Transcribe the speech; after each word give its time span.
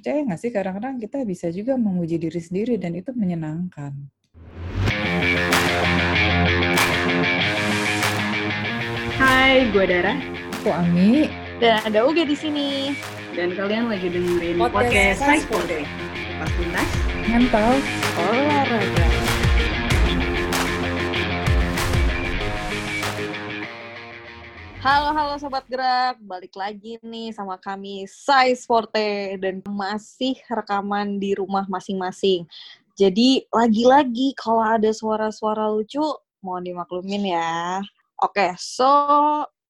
percaya 0.00 0.24
nggak 0.24 0.40
sih 0.40 0.48
kadang-kadang 0.48 0.96
kita 0.96 1.28
bisa 1.28 1.52
juga 1.52 1.76
memuji 1.76 2.16
diri 2.16 2.40
sendiri 2.40 2.80
dan 2.80 2.96
itu 2.96 3.12
menyenangkan. 3.12 3.92
Hai, 9.20 9.68
gue 9.68 9.84
Dara. 9.84 10.16
Aku 10.56 10.72
Ami. 10.72 11.28
Dan 11.60 11.84
ada 11.84 12.08
Uge 12.08 12.24
di 12.24 12.32
sini. 12.32 12.96
Dan 13.36 13.52
kalian 13.52 13.92
lagi 13.92 14.08
dengerin 14.08 14.56
Podcast 14.56 15.20
podcast 15.20 15.44
Size 15.44 15.68
Day. 15.68 15.84
Pas 16.40 16.48
tuntas. 16.48 16.88
Mental. 17.28 17.72
Olahraga. 18.16 19.19
Halo 24.80 25.12
halo 25.12 25.36
sobat 25.36 25.68
gerak, 25.68 26.16
balik 26.24 26.56
lagi 26.56 26.96
nih 27.04 27.36
sama 27.36 27.60
kami 27.60 28.08
Size 28.08 28.64
Forte 28.64 29.36
dan 29.36 29.60
masih 29.68 30.40
rekaman 30.48 31.20
di 31.20 31.36
rumah 31.36 31.68
masing-masing. 31.68 32.48
Jadi 32.96 33.44
lagi-lagi 33.52 34.32
kalau 34.40 34.64
ada 34.64 34.88
suara-suara 34.88 35.68
lucu 35.68 36.00
mohon 36.40 36.64
dimaklumin 36.64 37.28
ya. 37.28 37.84
Oke, 38.24 38.56
so 38.56 38.88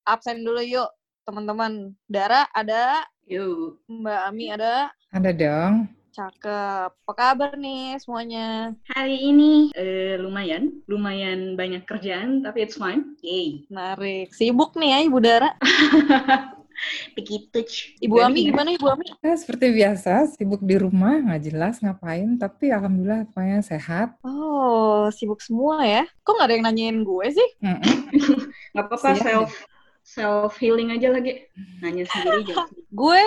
absen 0.07 0.47
dulu 0.47 0.63
yuk 0.63 0.87
teman-teman. 1.27 1.91
Dara 2.07 2.47
ada, 2.55 3.03
Yuk. 3.27 3.83
Mbak 3.91 4.21
Ami 4.31 4.55
ada, 4.55 4.95
Ada 5.11 5.35
dong. 5.35 5.91
Cakep. 6.21 6.91
Apa 6.93 7.13
kabar 7.17 7.53
nih 7.57 7.97
semuanya? 7.97 8.77
Hari 8.93 9.33
ini 9.33 9.73
eh, 9.73 10.21
lumayan, 10.21 10.85
lumayan 10.85 11.57
banyak 11.57 11.89
kerjaan, 11.89 12.45
tapi 12.45 12.69
it's 12.69 12.77
fine. 12.77 13.17
Yay. 13.25 13.65
Menarik. 13.73 14.29
Sibuk 14.37 14.77
nih 14.77 14.89
ya 14.93 14.99
Ibu 15.09 15.19
Dara. 15.25 15.51
Begitu. 17.17 17.61
Ibu 18.05 18.17
Ami 18.25 18.49
gimana 18.49 18.73
Ibu 18.73 18.87
Ami? 18.89 19.09
Ya, 19.21 19.37
seperti 19.37 19.69
biasa, 19.73 20.33
sibuk 20.33 20.65
di 20.65 20.81
rumah, 20.81 21.21
nggak 21.21 21.43
jelas 21.53 21.77
ngapain, 21.81 22.41
tapi 22.41 22.73
alhamdulillah 22.73 23.29
pokoknya 23.33 23.61
sehat. 23.61 24.17
Oh, 24.25 25.13
sibuk 25.13 25.45
semua 25.45 25.85
ya. 25.85 26.05
Kok 26.25 26.33
nggak 26.37 26.49
ada 26.49 26.55
yang 26.57 26.65
nanyain 26.69 26.99
gue 27.05 27.27
sih? 27.33 27.49
Mm-mm. 27.61 27.97
Gak 28.77 28.87
apa-apa, 28.87 29.19
self 29.19 29.53
self 30.11 30.59
healing 30.59 30.91
aja 30.91 31.15
lagi. 31.15 31.47
Nanya 31.79 32.05
sendiri 32.11 32.43
sendiri. 32.43 32.55
Gue 33.01 33.23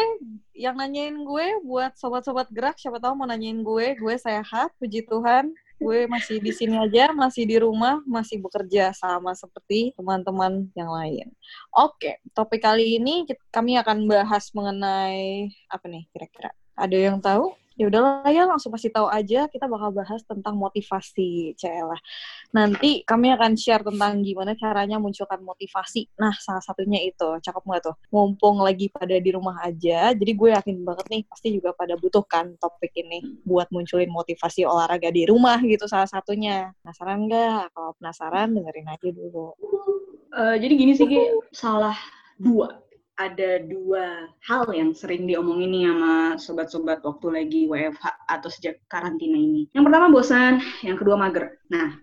yang 0.54 0.78
nanyain 0.78 1.18
gue 1.24 1.48
buat 1.66 1.98
sobat-sobat 1.98 2.52
gerak, 2.54 2.78
siapa 2.78 3.02
tahu 3.02 3.18
mau 3.18 3.26
nanyain 3.26 3.64
gue, 3.64 3.98
gue 3.98 4.16
sehat, 4.20 4.70
puji 4.78 5.08
Tuhan. 5.08 5.50
Gue 5.82 6.06
masih 6.06 6.40
di 6.40 6.54
sini 6.54 6.78
aja, 6.78 7.12
masih 7.12 7.44
di 7.44 7.58
rumah, 7.60 8.00
masih 8.06 8.40
bekerja 8.40 8.94
sama 8.94 9.34
seperti 9.34 9.92
teman-teman 9.98 10.70
yang 10.78 10.92
lain. 10.92 11.28
Oke, 11.74 12.22
topik 12.32 12.64
kali 12.64 13.02
ini 13.02 13.26
kit- 13.26 13.42
kami 13.50 13.76
akan 13.82 14.06
bahas 14.06 14.54
mengenai 14.54 15.50
apa 15.68 15.86
nih 15.90 16.06
kira-kira? 16.14 16.52
Ada 16.78 16.98
yang 16.98 17.18
tahu? 17.20 17.52
Ya 17.74 17.90
udahlah 17.90 18.30
ya 18.30 18.46
langsung 18.46 18.70
pasti 18.70 18.94
tahu 18.94 19.10
aja 19.10 19.50
kita 19.50 19.66
bakal 19.66 19.90
bahas 19.90 20.22
tentang 20.22 20.54
motivasi 20.54 21.58
Cela. 21.58 21.98
Nanti 22.54 23.02
kami 23.02 23.34
akan 23.34 23.58
share 23.58 23.82
tentang 23.82 24.22
gimana 24.22 24.54
caranya 24.54 25.02
munculkan 25.02 25.42
motivasi. 25.42 26.06
Nah, 26.22 26.36
salah 26.38 26.62
satunya 26.62 27.02
itu. 27.02 27.26
Cakep 27.42 27.64
nggak 27.66 27.82
tuh? 27.82 27.96
Mumpung 28.14 28.62
lagi 28.62 28.94
pada 28.94 29.18
di 29.18 29.30
rumah 29.34 29.58
aja, 29.66 30.14
jadi 30.14 30.32
gue 30.38 30.50
yakin 30.54 30.76
banget 30.86 31.06
nih 31.10 31.22
pasti 31.26 31.50
juga 31.50 31.74
pada 31.74 31.98
butuhkan 31.98 32.54
topik 32.62 32.94
ini 32.94 33.42
buat 33.42 33.72
munculin 33.74 34.14
motivasi 34.14 34.70
olahraga 34.70 35.10
di 35.10 35.26
rumah 35.26 35.58
gitu 35.66 35.90
salah 35.90 36.06
satunya. 36.06 36.70
Penasaran 36.86 37.26
nggak? 37.26 37.74
Kalau 37.74 37.92
penasaran 37.98 38.48
dengerin 38.54 38.88
aja 38.92 39.10
dulu. 39.10 39.58
Eh, 40.34 40.56
jadi 40.62 40.74
gini 40.78 40.94
sih, 40.94 41.06
Gi, 41.10 41.22
salah 41.54 41.98
dua. 42.38 42.83
Ada 43.14 43.62
dua 43.70 44.26
hal 44.50 44.66
yang 44.74 44.90
sering 44.98 45.30
diomongin 45.30 45.70
nih 45.70 45.86
sama 45.86 46.14
sobat-sobat 46.42 47.00
waktu 47.06 47.28
lagi 47.30 47.62
WFH 47.70 48.10
atau 48.26 48.50
sejak 48.50 48.82
karantina 48.90 49.38
ini. 49.38 49.70
Yang 49.70 49.84
pertama 49.86 50.10
bosan, 50.10 50.58
yang 50.82 50.98
kedua 50.98 51.14
mager. 51.22 51.62
Nah, 51.70 51.94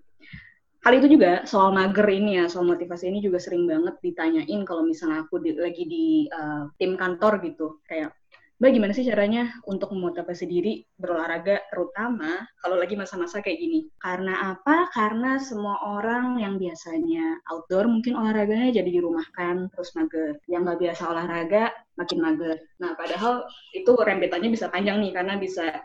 hal 0.86 0.92
itu 0.96 1.18
juga 1.18 1.42
soal 1.50 1.74
mager 1.74 2.06
ini 2.14 2.38
ya, 2.40 2.46
soal 2.46 2.64
motivasi 2.70 3.10
ini 3.10 3.18
juga 3.26 3.42
sering 3.42 3.66
banget 3.66 3.98
ditanyain 4.06 4.60
kalau 4.62 4.86
misalnya 4.86 5.26
aku 5.26 5.42
di- 5.42 5.58
lagi 5.58 5.84
di 5.84 6.06
eh, 6.30 6.62
tim 6.78 6.94
kantor 6.94 7.42
gitu. 7.42 7.82
Kayak, 7.90 8.14
Mbak 8.60 8.72
gimana 8.76 8.92
sih 8.92 9.08
caranya 9.08 9.56
untuk 9.64 9.96
memotivasi 9.96 10.44
diri 10.44 10.84
berolahraga, 11.00 11.64
terutama 11.72 12.44
kalau 12.60 12.76
lagi 12.76 12.92
masa-masa 12.92 13.40
kayak 13.40 13.56
gini? 13.56 13.88
Karena 13.96 14.52
apa? 14.52 14.92
Karena 14.92 15.40
semua 15.40 15.80
orang 15.80 16.36
yang 16.36 16.60
biasanya 16.60 17.40
outdoor 17.48 17.88
mungkin 17.88 18.20
olahraganya 18.20 18.84
jadi 18.84 19.00
dirumahkan, 19.00 19.72
terus 19.72 19.96
mager. 19.96 20.36
Yang 20.44 20.60
nggak 20.60 20.80
biasa 20.84 21.02
olahraga, 21.08 21.64
makin 21.96 22.18
mager. 22.20 22.56
Nah, 22.84 22.92
padahal 23.00 23.48
itu 23.72 23.92
rembetannya 23.96 24.52
bisa 24.52 24.68
panjang 24.68 25.00
nih, 25.00 25.16
karena 25.16 25.40
bisa 25.40 25.80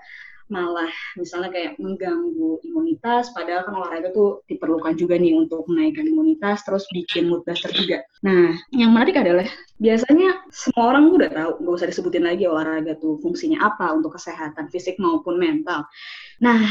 malah 0.45 0.89
misalnya 1.17 1.49
kayak 1.49 1.81
mengganggu 1.81 2.61
imunitas, 2.61 3.33
padahal 3.33 3.65
kan 3.65 3.73
olahraga 3.73 4.13
tuh 4.13 4.45
diperlukan 4.45 4.93
juga 4.93 5.17
nih 5.17 5.33
untuk 5.33 5.65
menaikkan 5.65 6.05
imunitas, 6.05 6.61
terus 6.61 6.85
bikin 6.93 7.25
mood 7.29 7.41
booster 7.47 7.73
juga. 7.73 8.05
Nah, 8.21 8.53
yang 8.69 8.93
menarik 8.93 9.17
adalah 9.17 9.49
biasanya 9.81 10.45
semua 10.53 10.93
orang 10.93 11.09
udah 11.09 11.29
tahu, 11.33 11.51
nggak 11.65 11.75
usah 11.81 11.89
disebutin 11.89 12.25
lagi 12.29 12.45
olahraga 12.45 12.93
tuh 13.01 13.17
fungsinya 13.25 13.65
apa 13.65 13.89
untuk 13.97 14.13
kesehatan 14.13 14.69
fisik 14.69 15.01
maupun 15.01 15.41
mental. 15.41 15.89
Nah, 16.45 16.61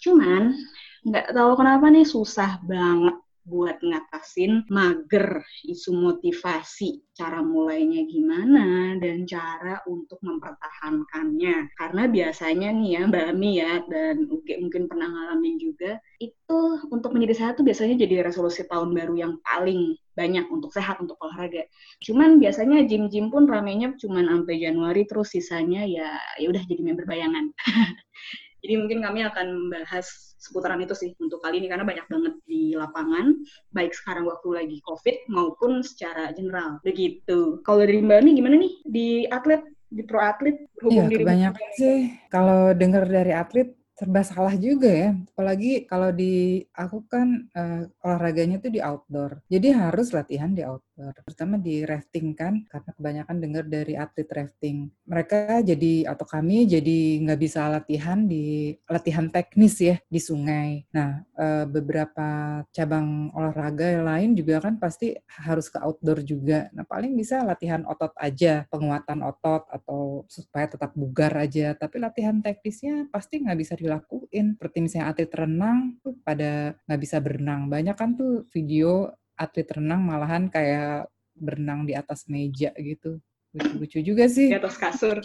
cuman 0.00 0.56
nggak 1.02 1.34
tahu 1.34 1.52
kenapa 1.58 1.90
nih 1.90 2.06
susah 2.06 2.62
banget 2.64 3.18
buat 3.42 3.82
ngatasin 3.82 4.70
mager 4.70 5.42
isu 5.66 5.90
motivasi 5.98 7.02
cara 7.10 7.42
mulainya 7.42 8.06
gimana 8.06 8.94
dan 9.02 9.26
cara 9.26 9.82
untuk 9.90 10.22
mempertahankannya. 10.22 11.74
Karena 11.74 12.02
biasanya 12.06 12.70
nih 12.70 12.90
ya 12.94 13.00
Mbak 13.10 13.26
Ami 13.34 13.50
ya 13.58 13.82
dan 13.90 14.30
mungkin 14.30 14.86
pernah 14.86 15.10
ngalamin 15.10 15.58
juga 15.58 15.98
itu 16.22 16.60
untuk 16.94 17.10
menjadi 17.12 17.34
sehat 17.42 17.52
tuh 17.58 17.66
biasanya 17.66 17.98
jadi 17.98 18.22
resolusi 18.30 18.62
tahun 18.70 18.94
baru 18.94 19.14
yang 19.18 19.34
paling 19.42 19.98
banyak 20.14 20.46
untuk 20.52 20.70
sehat 20.70 21.02
untuk 21.02 21.18
olahraga. 21.18 21.66
Cuman 22.04 22.38
biasanya 22.38 22.86
gym-gym 22.86 23.32
pun 23.32 23.50
ramenya 23.50 23.96
cuman 23.98 24.28
sampai 24.28 24.62
Januari 24.62 25.02
terus 25.08 25.34
sisanya 25.34 25.82
ya 25.82 26.14
ya 26.38 26.46
udah 26.46 26.62
jadi 26.68 26.82
member 26.84 27.08
bayangan 27.08 27.50
jadi 28.62 28.78
mungkin 28.78 29.02
kami 29.02 29.26
akan 29.26 29.46
membahas 29.66 30.06
seputaran 30.38 30.78
itu 30.82 30.94
sih 30.94 31.10
untuk 31.18 31.42
kali 31.42 31.58
ini 31.58 31.66
karena 31.66 31.82
banyak 31.82 32.06
banget 32.06 32.34
di 32.46 32.78
lapangan, 32.78 33.42
baik 33.74 33.90
sekarang 33.90 34.26
waktu 34.30 34.48
lagi 34.54 34.78
COVID 34.86 35.16
maupun 35.30 35.82
secara 35.82 36.30
general. 36.34 36.78
Begitu. 36.86 37.58
Kalau 37.66 37.82
dari 37.82 37.98
Mbak 37.98 38.18
Ani 38.22 38.30
gimana 38.38 38.56
nih 38.58 38.74
di 38.86 39.08
atlet, 39.30 39.62
di 39.92 40.02
pro 40.06 40.22
atlet 40.22 40.56
Iya, 40.82 41.04
kebanyakan 41.10 41.68
sih 41.76 41.98
kalau 42.32 42.72
dengar 42.72 43.04
dari 43.06 43.34
atlet 43.34 43.70
serba 43.98 44.22
salah 44.26 44.54
juga 44.58 44.90
ya. 44.90 45.10
Apalagi 45.14 45.86
kalau 45.86 46.10
di 46.10 46.62
aku 46.74 47.06
kan 47.06 47.46
eh, 47.54 47.86
olahraganya 48.02 48.58
tuh 48.58 48.72
di 48.74 48.80
outdoor. 48.82 49.42
Jadi 49.46 49.68
harus 49.70 50.10
latihan 50.10 50.50
di 50.50 50.66
outdoor. 50.66 50.82
Terutama 50.96 51.56
di 51.56 51.82
rafting 51.88 52.36
kan, 52.36 52.62
karena 52.68 52.90
kebanyakan 52.92 53.36
dengar 53.40 53.64
dari 53.64 53.96
atlet 53.96 54.28
rafting. 54.28 54.92
Mereka 55.08 55.64
jadi 55.64 56.12
atau 56.12 56.26
kami 56.28 56.68
jadi 56.68 57.24
nggak 57.24 57.40
bisa 57.40 57.66
latihan 57.72 58.28
di 58.28 58.76
latihan 58.84 59.32
teknis 59.32 59.80
ya 59.80 59.96
di 60.06 60.20
sungai. 60.20 60.84
Nah, 60.92 61.24
eh, 61.36 61.64
beberapa 61.64 62.60
cabang 62.70 63.32
olahraga 63.32 63.88
yang 63.88 64.06
lain 64.06 64.30
juga 64.36 64.60
kan 64.60 64.76
pasti 64.76 65.16
harus 65.42 65.72
ke 65.72 65.80
outdoor 65.80 66.20
juga. 66.22 66.68
Nah, 66.76 66.84
paling 66.84 67.16
bisa 67.16 67.40
latihan 67.42 67.82
otot 67.88 68.12
aja, 68.20 68.68
penguatan 68.68 69.24
otot 69.24 69.64
atau 69.72 70.28
supaya 70.28 70.68
tetap 70.68 70.92
bugar 70.92 71.32
aja. 71.40 71.72
Tapi 71.72 71.96
latihan 71.98 72.38
teknisnya 72.44 73.08
pasti 73.08 73.40
nggak 73.40 73.58
bisa 73.58 73.74
dilakuin. 73.80 74.56
Seperti 74.60 74.78
misalnya 74.84 75.08
atlet 75.12 75.32
renang 75.32 75.96
pada 76.22 76.76
nggak 76.86 77.00
bisa 77.00 77.16
berenang. 77.24 77.72
Banyak 77.72 77.96
kan 77.96 78.14
tuh 78.14 78.44
video 78.52 79.08
atlet 79.42 79.66
renang 79.66 80.06
malahan 80.06 80.46
kayak 80.46 81.10
berenang 81.34 81.82
di 81.82 81.98
atas 81.98 82.30
meja 82.30 82.70
gitu. 82.78 83.18
Lucu-lucu 83.52 84.00
juga 84.00 84.30
sih 84.30 84.48
di 84.48 84.56
atas 84.56 84.78
kasur. 84.78 85.18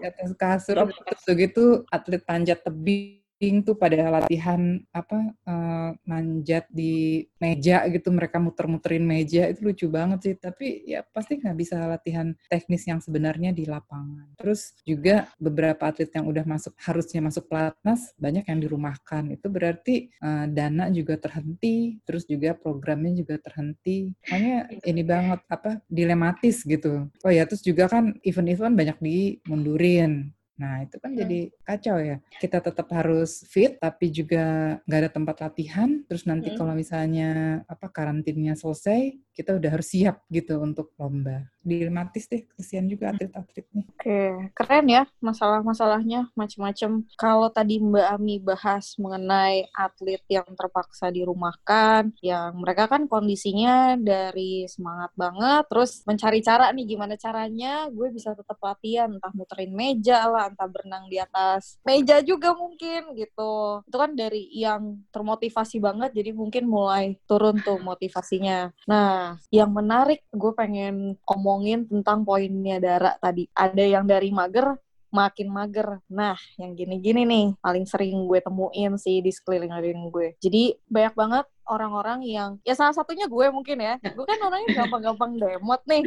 di 0.00 0.04
atas 0.06 0.30
kasur. 0.38 0.76
Oh, 0.80 0.88
terus 0.88 1.26
gitu 1.34 1.64
atlet 1.90 2.22
panjat 2.22 2.62
tebing 2.62 3.25
tuh 3.38 3.76
pada 3.76 4.08
latihan 4.08 4.80
apa 4.90 5.32
eh, 5.44 5.90
manjat 6.08 6.64
di 6.72 7.24
meja 7.36 7.84
gitu 7.92 8.08
mereka 8.08 8.40
muter-muterin 8.40 9.04
meja 9.04 9.48
itu 9.50 9.60
lucu 9.68 9.86
banget 9.92 10.18
sih. 10.24 10.34
Tapi 10.36 10.88
ya 10.88 11.04
pasti 11.04 11.36
nggak 11.36 11.56
bisa 11.56 11.76
latihan 11.84 12.32
teknis 12.48 12.88
yang 12.88 13.00
sebenarnya 13.00 13.52
di 13.52 13.68
lapangan. 13.68 14.32
Terus 14.40 14.72
juga 14.88 15.28
beberapa 15.36 15.88
atlet 15.88 16.08
yang 16.12 16.26
udah 16.28 16.44
masuk 16.48 16.72
harusnya 16.80 17.20
masuk 17.20 17.44
pelatnas 17.48 18.16
banyak 18.16 18.44
yang 18.48 18.58
dirumahkan. 18.60 19.36
Itu 19.36 19.52
berarti 19.52 20.08
eh, 20.10 20.46
dana 20.48 20.88
juga 20.88 21.20
terhenti 21.20 22.00
terus 22.08 22.24
juga 22.24 22.56
programnya 22.56 23.12
juga 23.16 23.36
terhenti. 23.36 24.16
Makanya 24.24 24.58
ini 24.84 25.02
banget 25.04 25.40
apa 25.52 25.80
dilematis 25.92 26.64
gitu. 26.64 27.08
Oh 27.20 27.32
ya 27.32 27.44
terus 27.44 27.60
juga 27.60 27.88
kan 27.88 28.16
event-event 28.24 28.74
banyak 28.76 28.98
dimundurin 29.00 30.35
Nah, 30.56 30.84
itu 30.88 30.96
kan 30.96 31.12
Hmm. 31.12 31.20
jadi 31.20 31.40
kacau 31.68 31.96
ya. 32.00 32.16
Kita 32.40 32.64
tetap 32.64 32.88
harus 32.88 33.44
fit, 33.44 33.76
tapi 33.76 34.08
juga 34.08 34.76
nggak 34.88 35.00
ada 35.04 35.10
tempat 35.12 35.36
latihan. 35.44 36.00
Terus 36.08 36.24
nanti 36.24 36.48
Hmm. 36.52 36.58
kalau 36.58 36.72
misalnya 36.72 37.60
apa 37.68 37.92
karantinnya 37.92 38.56
selesai, 38.56 39.20
kita 39.36 39.60
udah 39.60 39.70
harus 39.76 39.88
siap 39.92 40.24
gitu 40.32 40.56
untuk 40.64 40.96
lomba. 40.96 41.44
Dilematis 41.66 42.30
deh. 42.30 42.46
Kesian 42.54 42.86
juga 42.86 43.10
atlet-atletnya. 43.10 43.82
Oke, 43.98 44.54
keren 44.54 44.86
ya 44.86 45.02
masalah-masalahnya 45.18 46.30
macam-macam. 46.38 47.02
Kalau 47.18 47.48
tadi 47.50 47.82
Mbak 47.82 48.06
Ami 48.14 48.38
bahas 48.38 48.94
mengenai 49.02 49.66
atlet 49.74 50.22
yang 50.30 50.46
terpaksa 50.54 51.10
dirumahkan, 51.10 52.14
yang 52.22 52.54
mereka 52.62 52.86
kan 52.86 53.10
kondisinya 53.10 53.98
dari 53.98 54.70
semangat 54.70 55.10
banget, 55.18 55.66
terus 55.66 56.06
mencari 56.06 56.38
cara 56.40 56.70
nih 56.70 56.86
gimana 56.86 57.18
caranya 57.18 57.90
gue 57.90 58.08
bisa 58.14 58.32
tetap 58.38 58.56
latihan, 58.62 59.10
entah 59.10 59.34
muterin 59.34 59.74
meja 59.74 60.22
lah, 60.30 60.48
entah 60.52 60.70
berenang 60.70 61.10
di 61.10 61.18
atas 61.18 61.82
meja 61.82 62.22
juga 62.22 62.54
mungkin 62.54 63.16
gitu. 63.18 63.82
Itu 63.82 63.96
kan 63.98 64.14
dari 64.14 64.46
yang 64.54 65.02
termotivasi 65.10 65.82
banget, 65.82 66.14
jadi 66.14 66.30
mungkin 66.30 66.70
mulai 66.70 67.18
turun 67.26 67.58
tuh 67.58 67.82
motivasinya. 67.82 68.70
Nah, 68.86 69.40
yang 69.50 69.74
menarik 69.74 70.22
gue 70.30 70.52
pengen 70.54 71.18
omongin 71.56 71.88
tentang 71.88 72.20
poinnya 72.20 72.76
Dara 72.76 73.16
tadi. 73.16 73.48
Ada 73.56 73.80
yang 73.80 74.04
dari 74.04 74.28
mager 74.28 74.76
makin 75.08 75.48
mager. 75.48 76.04
Nah, 76.12 76.36
yang 76.60 76.76
gini-gini 76.76 77.24
nih 77.24 77.46
paling 77.64 77.88
sering 77.88 78.28
gue 78.28 78.36
temuin 78.44 79.00
sih 79.00 79.24
di 79.24 79.32
sekeliling 79.32 79.72
gue. 80.12 80.36
Jadi 80.36 80.76
banyak 80.84 81.14
banget 81.16 81.46
orang-orang 81.64 82.20
yang 82.28 82.60
ya 82.60 82.76
salah 82.76 82.92
satunya 82.92 83.24
gue 83.24 83.46
mungkin 83.48 83.80
ya. 83.80 83.96
Gue 84.12 84.28
kan 84.28 84.36
orangnya 84.44 84.84
gampang-gampang 84.84 85.40
demot 85.40 85.80
nih. 85.88 86.04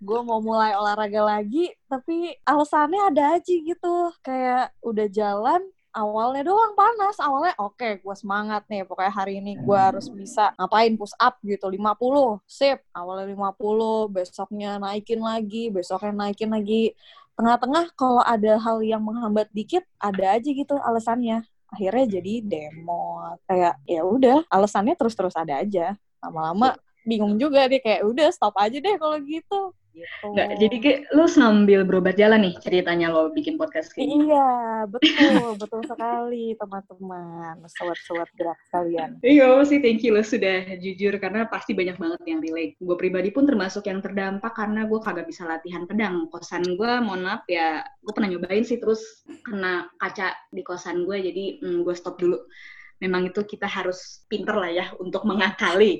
Gue 0.00 0.20
mau 0.20 0.44
mulai 0.44 0.76
olahraga 0.76 1.24
lagi, 1.24 1.72
tapi 1.88 2.36
alasannya 2.44 3.12
ada 3.12 3.40
aja 3.40 3.54
gitu. 3.56 3.96
Kayak 4.20 4.76
udah 4.84 5.06
jalan, 5.08 5.60
awalnya 5.90 6.46
doang 6.46 6.78
panas 6.78 7.18
awalnya 7.18 7.54
oke 7.58 7.74
okay, 7.74 7.92
gue 7.98 8.14
semangat 8.14 8.62
nih 8.70 8.86
pokoknya 8.86 9.12
hari 9.12 9.42
ini 9.42 9.58
gue 9.58 9.78
harus 9.78 10.06
bisa 10.10 10.54
ngapain 10.54 10.94
push 10.94 11.14
up 11.18 11.38
gitu 11.42 11.66
50 11.66 12.38
sip 12.46 12.78
awalnya 12.94 13.26
50 13.26 14.14
besoknya 14.14 14.78
naikin 14.78 15.20
lagi 15.20 15.70
besoknya 15.74 16.12
naikin 16.14 16.50
lagi. 16.50 16.94
Tengah-tengah 17.34 17.96
kalau 17.96 18.20
ada 18.20 18.60
hal 18.60 18.84
yang 18.84 19.00
menghambat 19.00 19.48
dikit 19.56 19.80
ada 19.96 20.36
aja 20.36 20.50
gitu 20.52 20.76
alasannya. 20.76 21.40
Akhirnya 21.72 22.20
jadi 22.20 22.44
demo 22.44 23.24
kayak 23.48 23.80
ya 23.88 24.02
udah 24.04 24.44
alasannya 24.52 24.94
terus-terus 24.98 25.32
ada 25.38 25.62
aja. 25.64 25.96
Lama-lama 26.20 26.76
bingung 27.08 27.40
juga 27.40 27.64
deh 27.64 27.80
kayak 27.80 28.04
udah 28.04 28.28
stop 28.28 28.52
aja 28.60 28.76
deh 28.76 28.94
kalau 29.00 29.16
gitu 29.24 29.72
Gitu. 29.90 30.26
Nggak, 30.30 30.48
jadi 30.62 30.76
kayak 30.78 31.00
lu 31.18 31.26
sambil 31.26 31.80
berobat 31.82 32.14
jalan 32.14 32.46
nih 32.46 32.54
ceritanya 32.62 33.10
lo 33.10 33.34
bikin 33.34 33.58
podcast 33.58 33.90
kayak 33.90 34.06
Iya, 34.06 34.50
betul, 34.86 35.44
betul 35.62 35.82
sekali 35.82 36.54
teman-teman, 36.54 37.58
sobat-sobat 37.66 38.30
gerak 38.38 38.58
kalian. 38.70 39.18
Iya 39.20 39.66
sih, 39.66 39.82
thank 39.82 40.06
you 40.06 40.14
lo 40.14 40.22
sudah 40.22 40.78
jujur 40.78 41.18
karena 41.18 41.50
pasti 41.50 41.74
banyak 41.74 41.98
banget 41.98 42.20
yang 42.22 42.38
relate. 42.38 42.78
Gue 42.78 42.94
pribadi 42.94 43.34
pun 43.34 43.50
termasuk 43.50 43.90
yang 43.90 43.98
terdampak 43.98 44.54
karena 44.54 44.86
gue 44.86 45.00
kagak 45.02 45.26
bisa 45.26 45.42
latihan 45.42 45.84
pedang. 45.90 46.30
Kosan 46.30 46.62
gue, 46.78 46.92
mohon 47.02 47.26
maaf 47.26 47.42
ya, 47.50 47.82
gue 47.82 48.12
pernah 48.14 48.30
nyobain 48.30 48.62
sih 48.62 48.78
terus 48.78 49.26
kena 49.42 49.90
kaca 49.98 50.38
di 50.54 50.62
kosan 50.62 51.02
gue, 51.02 51.18
jadi 51.18 51.44
hmm, 51.66 51.82
gue 51.82 51.94
stop 51.98 52.14
dulu. 52.14 52.38
Memang 53.02 53.26
itu 53.32 53.42
kita 53.42 53.66
harus 53.66 54.22
pinter 54.30 54.54
lah 54.54 54.70
ya 54.70 54.86
untuk 55.02 55.26
mengakali. 55.26 55.98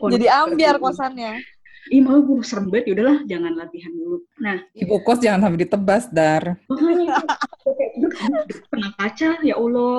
Jadi 0.00 0.26
ambiar 0.26 0.82
kosannya 0.82 1.59
ih 1.88 2.04
mau 2.04 2.20
gue 2.20 2.44
serem 2.44 2.68
banget. 2.68 2.92
Ya 2.92 2.92
udahlah 3.00 3.18
jangan 3.24 3.52
latihan 3.56 3.92
dulu. 3.96 4.16
Nah 4.44 4.56
ibu 4.76 4.96
kos 5.00 5.24
jangan 5.24 5.48
sampai 5.48 5.60
ditebas 5.64 6.04
dar. 6.12 6.44
makanya 6.68 7.24
pernah 8.68 8.90
kaca 9.00 9.30
ya 9.40 9.54
allah. 9.56 9.96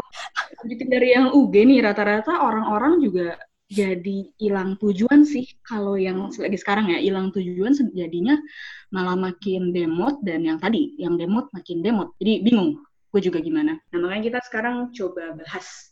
Lanjutin 0.62 0.90
dari 0.94 1.10
yang 1.18 1.34
UG 1.34 1.54
nih 1.66 1.80
rata-rata 1.82 2.38
orang-orang 2.38 3.02
juga 3.02 3.40
jadi 3.72 4.28
hilang 4.38 4.76
tujuan 4.78 5.24
sih. 5.24 5.48
Kalau 5.64 5.96
yang 5.96 6.30
lagi 6.30 6.58
sekarang 6.60 6.92
ya 6.92 7.00
hilang 7.00 7.32
tujuan 7.32 7.74
jadinya 7.96 8.36
malah 8.92 9.16
makin 9.16 9.72
demot 9.72 10.20
dan 10.22 10.44
yang 10.44 10.60
tadi 10.60 10.94
yang 11.00 11.16
demot 11.16 11.48
makin 11.56 11.80
demot. 11.80 12.12
Jadi 12.20 12.46
bingung 12.46 12.84
gue 13.12 13.22
juga 13.24 13.40
gimana. 13.40 13.80
Nah 13.92 13.98
makanya 14.00 14.24
kita 14.36 14.40
sekarang 14.48 14.92
coba 14.92 15.36
bahas 15.40 15.92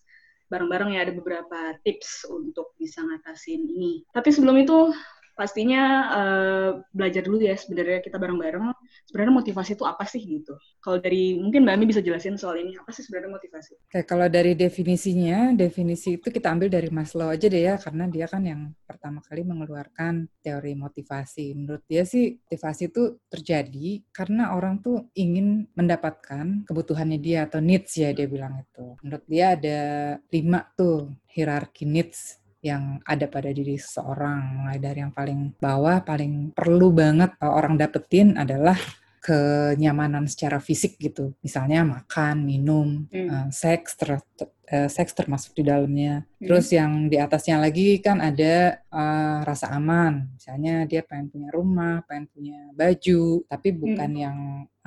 bareng-bareng 0.50 0.98
ya 0.98 1.06
ada 1.06 1.14
beberapa 1.14 1.78
tips 1.86 2.26
untuk 2.28 2.74
bisa 2.76 3.06
ngatasin 3.06 3.70
ini. 3.70 4.04
Tapi 4.12 4.30
sebelum 4.34 4.58
itu 4.60 4.92
pastinya 5.40 5.84
uh, 6.12 6.70
belajar 6.92 7.24
dulu 7.24 7.40
ya 7.40 7.56
sebenarnya 7.56 8.04
kita 8.04 8.20
bareng-bareng 8.20 8.76
sebenarnya 9.08 9.34
motivasi 9.40 9.80
itu 9.80 9.88
apa 9.88 10.04
sih 10.04 10.20
gitu. 10.20 10.60
Kalau 10.84 11.00
dari 11.00 11.40
mungkin 11.40 11.64
Mbak 11.64 11.76
Ami 11.80 11.86
bisa 11.88 12.04
jelasin 12.04 12.36
soal 12.36 12.60
ini 12.60 12.76
apa 12.76 12.92
sih 12.92 13.08
sebenarnya 13.08 13.40
motivasi? 13.40 13.80
Oke, 13.88 14.04
kalau 14.04 14.28
dari 14.28 14.52
definisinya, 14.60 15.56
definisi 15.56 16.20
itu 16.20 16.28
kita 16.28 16.52
ambil 16.52 16.68
dari 16.68 16.92
Maslow 16.92 17.32
aja 17.32 17.48
deh 17.48 17.64
ya 17.64 17.80
karena 17.80 18.12
dia 18.12 18.28
kan 18.28 18.44
yang 18.44 18.76
pertama 18.84 19.24
kali 19.24 19.48
mengeluarkan 19.48 20.28
teori 20.44 20.76
motivasi. 20.76 21.56
Menurut 21.56 21.88
dia 21.88 22.04
sih 22.04 22.36
motivasi 22.36 22.92
itu 22.92 23.16
terjadi 23.32 24.04
karena 24.12 24.52
orang 24.52 24.84
tuh 24.84 25.08
ingin 25.16 25.72
mendapatkan 25.72 26.68
kebutuhannya 26.68 27.16
dia 27.24 27.48
atau 27.48 27.64
needs 27.64 27.96
ya 27.96 28.12
dia 28.12 28.28
bilang 28.28 28.60
itu. 28.60 29.00
Menurut 29.00 29.24
dia 29.24 29.56
ada 29.56 29.80
lima 30.28 30.68
tuh 30.76 31.16
hierarki 31.32 31.86
needs 31.86 32.39
yang 32.60 33.00
ada 33.08 33.26
pada 33.32 33.50
diri 33.56 33.80
seseorang 33.80 34.64
mulai 34.64 34.78
dari 34.80 35.00
yang 35.00 35.16
paling 35.16 35.56
bawah 35.60 36.04
paling 36.04 36.52
perlu 36.52 36.92
banget 36.92 37.32
orang 37.40 37.80
dapetin 37.80 38.36
adalah 38.36 38.76
kenyamanan 39.20 40.26
secara 40.32 40.64
fisik 40.64 40.96
gitu 40.96 41.36
misalnya 41.44 41.84
makan 41.84 42.44
minum 42.48 43.04
hmm. 43.12 43.28
uh, 43.28 43.48
seks 43.52 44.00
ter, 44.00 44.16
uh, 44.16 44.88
seks 44.88 45.12
termasuk 45.12 45.60
di 45.60 45.68
dalamnya 45.68 46.24
hmm. 46.40 46.48
terus 46.48 46.72
yang 46.72 47.12
di 47.12 47.20
atasnya 47.20 47.60
lagi 47.60 48.00
kan 48.00 48.24
ada 48.24 48.80
uh, 48.88 49.44
rasa 49.44 49.76
aman 49.76 50.32
misalnya 50.40 50.88
dia 50.88 51.04
pengen 51.04 51.28
punya 51.32 51.50
rumah 51.52 52.00
pengen 52.08 52.32
punya 52.32 52.60
baju 52.72 53.44
tapi 53.48 53.70
bukan 53.76 54.10
hmm. 54.16 54.24
yang 54.24 54.38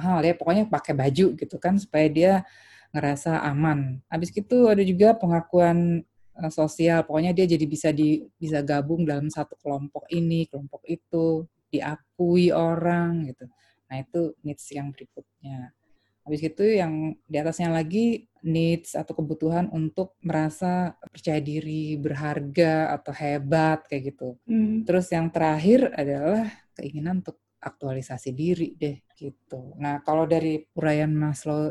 hal 0.01 0.25
ya 0.25 0.33
pokoknya 0.33 0.65
pakai 0.67 0.97
baju 0.97 1.27
gitu 1.37 1.57
kan 1.61 1.77
supaya 1.77 2.09
dia 2.09 2.33
ngerasa 2.93 3.41
aman 3.49 4.01
habis 4.09 4.33
itu 4.33 4.69
ada 4.69 4.81
juga 4.85 5.17
pengakuan 5.17 6.05
Eh, 6.33 6.53
sosial. 6.53 7.05
Pokoknya 7.05 7.37
dia 7.37 7.45
jadi 7.45 7.67
bisa 7.69 7.89
di 7.93 8.25
bisa 8.41 8.65
gabung 8.65 9.05
dalam 9.05 9.29
satu 9.29 9.53
kelompok 9.61 10.09
ini 10.09 10.49
kelompok 10.49 10.81
itu 10.89 11.45
diakui 11.69 12.49
orang 12.49 13.29
gitu. 13.29 13.45
Nah 13.93 13.97
itu 14.01 14.33
needs 14.41 14.65
yang 14.73 14.89
berikutnya. 14.93 15.77
Habis 16.23 16.41
itu 16.41 16.65
yang 16.65 17.19
di 17.27 17.37
atasnya 17.37 17.69
lagi 17.69 18.25
needs 18.47 18.95
atau 18.97 19.13
kebutuhan 19.13 19.69
untuk 19.75 20.15
merasa 20.23 20.95
percaya 21.11 21.43
diri 21.43 21.99
berharga 21.99 22.95
atau 22.97 23.13
hebat 23.13 23.85
kayak 23.91 24.15
gitu. 24.15 24.39
Hmm. 24.47 24.83
terus 24.87 25.11
yang 25.15 25.31
terakhir 25.31 25.91
adalah 25.95 26.51
keinginan 26.75 27.23
untuk 27.23 27.39
aktualisasi 27.63 28.35
diri 28.35 28.75
deh 28.75 29.07
gitu. 29.15 29.79
Nah 29.79 30.03
kalau 30.03 30.27
dari 30.27 30.59
uraian 30.75 31.15
Maslow 31.15 31.71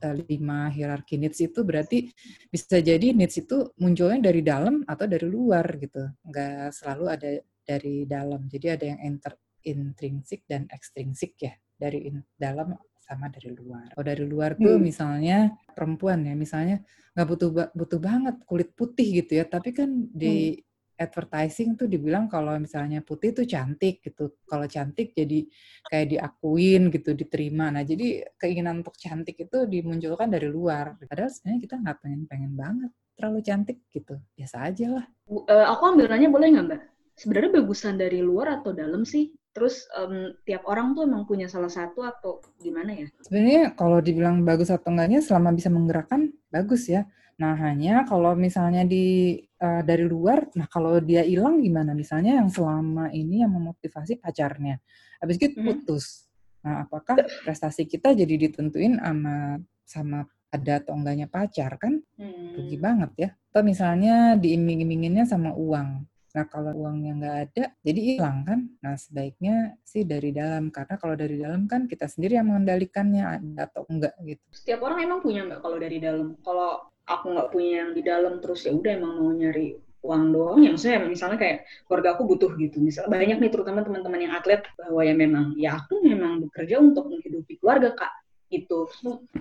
Eh, 0.00 0.16
lima 0.32 0.72
hierarki 0.72 1.20
needs 1.20 1.44
itu 1.44 1.60
berarti 1.60 2.08
bisa 2.48 2.80
jadi 2.80 3.12
needs 3.12 3.36
itu 3.36 3.68
munculnya 3.76 4.32
dari 4.32 4.40
dalam 4.40 4.80
atau 4.88 5.04
dari 5.04 5.28
luar 5.28 5.76
gitu. 5.76 6.08
Nggak 6.24 6.72
selalu 6.72 7.04
ada 7.12 7.30
dari 7.60 8.08
dalam. 8.08 8.48
Jadi 8.48 8.66
ada 8.72 8.84
yang 8.88 9.00
inter, 9.04 9.36
intrinsik 9.60 10.48
dan 10.48 10.64
ekstrinsik 10.72 11.36
ya. 11.36 11.52
Dari 11.76 12.08
in, 12.08 12.24
dalam 12.32 12.72
sama 12.96 13.28
dari 13.28 13.52
luar. 13.52 13.92
Kalau 13.92 14.06
dari 14.08 14.24
luar 14.24 14.56
tuh 14.56 14.80
hmm. 14.80 14.84
misalnya 14.88 15.52
perempuan 15.76 16.24
ya, 16.24 16.32
misalnya 16.32 16.80
nggak 17.12 17.28
butuh 17.28 17.50
butuh 17.76 18.00
banget 18.00 18.36
kulit 18.48 18.72
putih 18.72 19.20
gitu 19.20 19.36
ya, 19.36 19.44
tapi 19.44 19.76
kan 19.76 20.08
di 20.08 20.56
hmm 20.56 20.68
advertising 21.00 21.80
tuh 21.80 21.88
dibilang 21.88 22.28
kalau 22.28 22.52
misalnya 22.60 23.00
putih 23.00 23.32
tuh 23.32 23.48
cantik 23.48 24.04
gitu. 24.04 24.36
Kalau 24.44 24.68
cantik 24.68 25.16
jadi 25.16 25.48
kayak 25.88 26.06
diakuin 26.12 26.92
gitu, 26.92 27.16
diterima. 27.16 27.72
Nah, 27.72 27.80
jadi 27.80 28.28
keinginan 28.36 28.84
untuk 28.84 29.00
cantik 29.00 29.40
itu 29.40 29.64
dimunculkan 29.64 30.28
dari 30.28 30.52
luar. 30.52 31.00
Padahal 31.00 31.32
sebenarnya 31.32 31.60
kita 31.64 31.74
nggak 31.80 31.98
pengen-pengen 32.04 32.52
banget 32.52 32.90
terlalu 33.16 33.40
cantik 33.40 33.78
gitu. 33.88 34.20
Biasa 34.36 34.56
aja 34.68 34.86
lah. 35.00 35.04
Uh, 35.28 35.66
aku 35.72 35.82
ambil 35.96 36.12
boleh 36.12 36.48
nggak 36.52 36.66
Mbak? 36.68 36.80
Sebenarnya 37.16 37.50
bagusan 37.60 37.96
dari 37.96 38.20
luar 38.20 38.60
atau 38.60 38.76
dalam 38.76 39.08
sih? 39.08 39.32
Terus 39.50 39.82
um, 39.98 40.30
tiap 40.46 40.62
orang 40.70 40.94
tuh 40.94 41.04
emang 41.10 41.26
punya 41.26 41.50
salah 41.50 41.68
satu 41.68 42.06
atau 42.06 42.38
gimana 42.62 42.94
ya? 42.94 43.06
Sebenarnya 43.26 43.74
kalau 43.74 43.98
dibilang 43.98 44.46
bagus 44.46 44.70
atau 44.70 44.94
enggaknya 44.94 45.20
selama 45.20 45.50
bisa 45.56 45.68
menggerakkan 45.72 46.30
bagus 46.48 46.86
ya. 46.86 47.08
Nah, 47.40 47.56
hanya 47.56 48.04
kalau 48.04 48.36
misalnya 48.36 48.84
di 48.84 49.36
uh, 49.60 49.82
dari 49.84 50.04
luar, 50.08 50.48
nah 50.56 50.66
kalau 50.66 50.98
dia 50.98 51.22
hilang 51.22 51.60
gimana? 51.60 51.92
Misalnya 51.92 52.40
yang 52.40 52.48
selama 52.48 53.12
ini 53.12 53.44
yang 53.44 53.52
memotivasi 53.52 54.18
pacarnya, 54.18 54.80
habis 55.20 55.36
itu 55.36 55.54
hmm. 55.54 55.64
putus. 55.68 56.26
Nah, 56.60 56.84
apakah 56.84 57.16
prestasi 57.44 57.88
kita 57.88 58.12
jadi 58.12 58.48
ditentuin 58.48 59.00
sama 59.00 59.60
sama 59.84 60.18
ada 60.50 60.82
atau 60.82 60.92
enggaknya 60.96 61.30
pacar 61.30 61.78
kan? 61.78 62.00
Hmm. 62.18 62.56
Rugi 62.58 62.76
banget 62.76 63.10
ya. 63.16 63.28
Atau 63.52 63.62
misalnya 63.62 64.34
diiming-iminginnya 64.36 65.24
sama 65.24 65.54
uang. 65.54 66.04
Nah, 66.30 66.46
kalau 66.46 66.70
uangnya 66.86 67.12
nggak 67.18 67.36
ada, 67.50 67.64
jadi 67.82 68.00
hilang 68.14 68.46
kan? 68.46 68.60
Nah, 68.78 68.94
sebaiknya 68.94 69.74
sih 69.82 70.06
dari 70.06 70.30
dalam. 70.30 70.70
Karena 70.70 70.94
kalau 70.94 71.18
dari 71.18 71.42
dalam 71.42 71.66
kan 71.66 71.90
kita 71.90 72.06
sendiri 72.06 72.38
yang 72.38 72.54
mengendalikannya 72.54 73.24
ada 73.26 73.66
atau 73.66 73.82
enggak 73.90 74.14
gitu. 74.22 74.44
Setiap 74.54 74.78
orang 74.86 75.02
emang 75.02 75.18
punya 75.26 75.42
nggak 75.42 75.58
kalau 75.58 75.78
dari 75.82 75.98
dalam? 75.98 76.38
Kalau 76.46 76.86
aku 77.10 77.34
nggak 77.34 77.48
punya 77.50 77.72
yang 77.82 77.90
di 77.90 78.02
dalam 78.06 78.38
terus 78.38 78.62
ya 78.62 78.70
udah 78.70 78.92
emang 78.94 79.12
mau 79.18 79.34
nyari 79.34 79.74
uang 80.00 80.24
doang. 80.32 80.58
Ya 80.62 80.70
maksudnya 80.72 80.98
misalnya 81.04 81.38
kayak 81.42 81.58
keluarga 81.84 82.08
aku 82.16 82.22
butuh 82.24 82.50
gitu. 82.56 82.78
Misalnya 82.80 83.10
banyak 83.10 83.38
nih 83.42 83.50
terutama 83.52 83.82
teman-teman 83.84 84.20
yang 84.22 84.34
atlet 84.38 84.62
bahwa 84.78 85.00
ya 85.04 85.14
memang 85.14 85.44
ya 85.58 85.76
aku 85.76 86.00
memang 86.00 86.40
bekerja 86.48 86.80
untuk 86.80 87.10
menghidupi 87.10 87.60
keluarga 87.60 87.92
kak. 87.92 88.12
Itu 88.50 88.88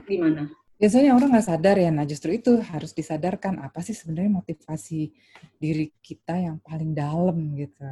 gimana? 0.06 0.50
Biasanya 0.80 1.12
orang 1.12 1.36
nggak 1.36 1.48
sadar 1.48 1.76
ya. 1.76 1.92
Nah 1.92 2.08
justru 2.08 2.36
itu 2.36 2.60
harus 2.60 2.92
disadarkan. 2.96 3.60
Apa 3.60 3.84
sih 3.84 3.96
sebenarnya 3.96 4.40
motivasi 4.44 5.12
diri 5.60 5.92
kita 6.00 6.40
yang 6.40 6.60
paling 6.64 6.96
dalam 6.96 7.56
gitu? 7.56 7.84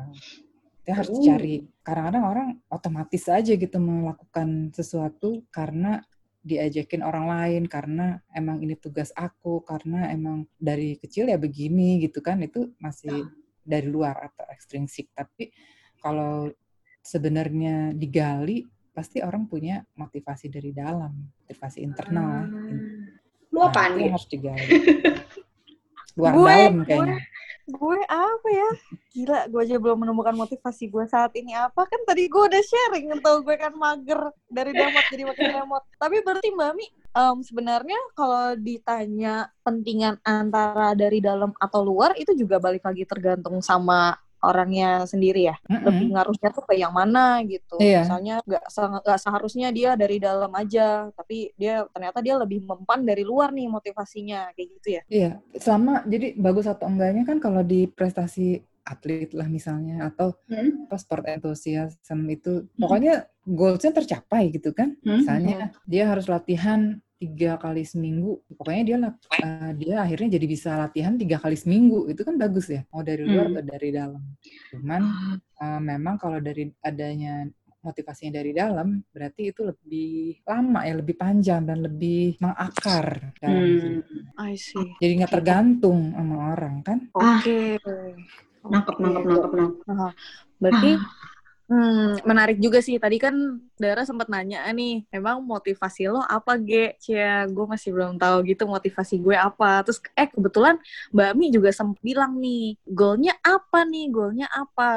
Kita 0.83 0.91
harus 0.95 1.19
uh. 1.19 1.23
cari. 1.23 1.67
Kadang-kadang 1.83 2.23
orang 2.23 2.49
otomatis 2.71 3.23
aja 3.27 3.51
gitu 3.55 3.75
melakukan 3.79 4.71
sesuatu 4.71 5.43
karena 5.51 5.99
diajakin 6.41 7.03
orang 7.03 7.27
lain 7.27 7.63
karena 7.67 8.21
emang 8.31 8.63
ini 8.63 8.77
tugas 8.79 9.11
aku 9.17 9.61
karena 9.65 10.09
emang 10.13 10.47
dari 10.55 10.95
kecil 10.95 11.27
ya 11.27 11.35
begini 11.35 11.99
gitu 12.03 12.23
kan 12.23 12.39
itu 12.39 12.71
masih 12.79 13.27
dari 13.67 13.87
luar 13.89 14.31
atau 14.31 14.47
ekstrinsik 14.47 15.11
tapi 15.11 15.51
kalau 15.99 16.47
sebenarnya 17.03 17.91
digali 17.95 18.63
pasti 18.91 19.21
orang 19.21 19.45
punya 19.45 19.85
motivasi 19.93 20.49
dari 20.49 20.73
dalam 20.73 21.13
motivasi 21.45 21.85
internal. 21.85 22.49
Hmm. 22.49 23.13
lu 23.47 23.63
apa 23.63 23.95
nah, 23.95 24.11
harus 24.11 24.27
digali. 24.27 24.67
Luar 26.19 26.33
gue, 26.33 26.49
dalam 26.51 26.77
kayaknya 26.83 27.17
gue 27.67 27.99
apa 28.07 28.47
ya? 28.47 28.69
Gila 29.11 29.39
gue 29.51 29.61
aja 29.67 29.75
belum 29.77 30.07
menemukan 30.07 30.35
motivasi 30.35 30.87
gue 30.87 31.03
saat 31.07 31.35
ini. 31.35 31.51
Apa? 31.53 31.83
Kan 31.85 32.01
tadi 32.07 32.31
gue 32.31 32.43
udah 32.47 32.63
sharing 32.63 33.11
atau 33.19 33.43
gue 33.43 33.55
kan 33.59 33.75
mager 33.75 34.31
dari 34.47 34.71
damot 34.71 35.05
jadi 35.11 35.23
makin 35.27 35.47
damot 35.51 35.83
tapi 35.99 36.23
berarti 36.23 36.49
mbak 36.55 36.71
Mi 36.79 36.87
um, 37.13 37.37
sebenarnya 37.43 37.99
kalau 38.13 38.55
ditanya 38.55 39.51
pentingan 39.65 40.21
antara 40.23 40.93
dari 40.93 41.19
dalam 41.19 41.51
atau 41.57 41.81
luar 41.83 42.15
itu 42.15 42.33
juga 42.37 42.61
balik 42.61 42.85
lagi 42.85 43.03
tergantung 43.03 43.59
sama 43.59 44.15
orangnya 44.43 45.03
sendiri 45.09 45.49
ya 45.49 45.55
mm-hmm. 45.65 45.85
lebih 45.85 46.07
ngaruhnya 46.13 46.49
tuh 46.53 46.63
ke 46.65 46.73
yang 46.77 46.93
mana 46.93 47.41
gitu 47.45 47.75
iya. 47.81 48.05
misalnya 48.05 48.35
nggak 48.45 48.63
nggak 49.03 49.19
seharusnya 49.19 49.67
dia 49.73 49.97
dari 49.97 50.17
dalam 50.21 50.51
aja 50.53 51.09
tapi 51.13 51.51
dia 51.57 51.85
ternyata 51.89 52.19
dia 52.21 52.35
lebih 52.37 52.61
mempan 52.65 53.01
dari 53.01 53.25
luar 53.25 53.49
nih 53.53 53.67
motivasinya 53.69 54.53
kayak 54.53 54.67
gitu 54.79 54.87
ya 54.89 55.01
iya 55.09 55.31
sama 55.57 56.05
jadi 56.05 56.37
bagus 56.37 56.69
atau 56.69 56.85
enggaknya 56.85 57.23
kan 57.25 57.37
kalau 57.41 57.65
di 57.65 57.89
prestasi 57.89 58.61
atlet 58.87 59.27
lah 59.35 59.51
misalnya 59.51 60.07
atau 60.07 60.31
hmm? 60.47 60.87
sport 60.95 61.27
enthusiasm 61.27 62.23
itu 62.31 62.63
hmm. 62.63 62.79
pokoknya 62.79 63.27
goalsnya 63.43 63.91
tercapai 63.91 64.47
gitu 64.55 64.71
kan 64.71 64.95
hmm? 65.03 65.11
misalnya 65.21 65.57
hmm. 65.75 65.83
dia 65.83 66.03
harus 66.07 66.31
latihan 66.31 67.03
tiga 67.17 67.57
kali 67.57 67.83
seminggu. 67.83 68.41
Pokoknya 68.53 68.83
dia 68.85 68.97
uh, 69.01 69.71
dia 69.73 69.95
akhirnya 70.05 70.37
jadi 70.37 70.45
bisa 70.45 70.71
latihan 70.77 71.17
tiga 71.17 71.37
kali 71.41 71.57
seminggu. 71.57 72.09
Itu 72.09 72.21
kan 72.23 72.37
bagus 72.37 72.69
ya 72.69 72.85
mau 72.93 73.01
dari 73.01 73.25
luar 73.25 73.49
hmm. 73.49 73.53
atau 73.57 73.63
dari 73.65 73.89
dalam. 73.89 74.23
Cuman 74.73 75.01
uh, 75.57 75.81
memang 75.81 76.15
kalau 76.21 76.37
dari 76.37 76.69
adanya 76.85 77.49
motivasinya 77.81 78.41
dari 78.41 78.51
dalam 78.51 78.99
berarti 79.13 79.53
itu 79.53 79.61
lebih 79.63 80.43
lama 80.43 80.83
ya 80.83 80.97
lebih 80.97 81.15
panjang 81.15 81.63
dan 81.63 81.79
lebih 81.85 82.35
mengakar 82.43 83.31
dalam 83.39 84.01
hmm. 84.03 84.41
I 84.43 84.59
see. 84.59 84.97
jadi 84.99 85.23
nggak 85.23 85.33
tergantung 85.33 86.11
sama 86.13 86.35
orang 86.57 86.75
kan? 86.83 86.97
Oke. 87.15 87.77
Okay. 87.77 88.11
nangkep 88.67 88.95
nangkep 88.99 89.23
nangkep 89.23 89.51
nangkep. 89.55 90.13
Berarti 90.57 90.91
ah 90.97 91.16
Hmm, 91.67 92.15
menarik 92.23 92.63
juga 92.63 92.79
sih. 92.79 92.95
Tadi 92.95 93.19
kan 93.19 93.35
Dara 93.75 94.07
sempat 94.07 94.31
nanya 94.31 94.63
nih, 94.71 95.03
emang 95.11 95.43
motivasi 95.43 96.07
lo 96.07 96.23
apa, 96.23 96.55
Ge? 96.63 96.95
Cia, 97.03 97.43
gue 97.43 97.65
masih 97.67 97.91
belum 97.91 98.15
tahu 98.15 98.47
gitu 98.47 98.63
motivasi 98.63 99.19
gue 99.19 99.35
apa. 99.35 99.83
Terus, 99.83 99.99
eh 100.15 100.31
kebetulan 100.31 100.79
Mbak 101.11 101.31
Mi 101.35 101.51
juga 101.51 101.75
sempat 101.75 101.99
bilang 101.99 102.39
nih, 102.39 102.79
goalnya 102.87 103.35
apa 103.43 103.83
nih? 103.83 104.07
Goalnya 104.07 104.47
apa? 104.47 104.89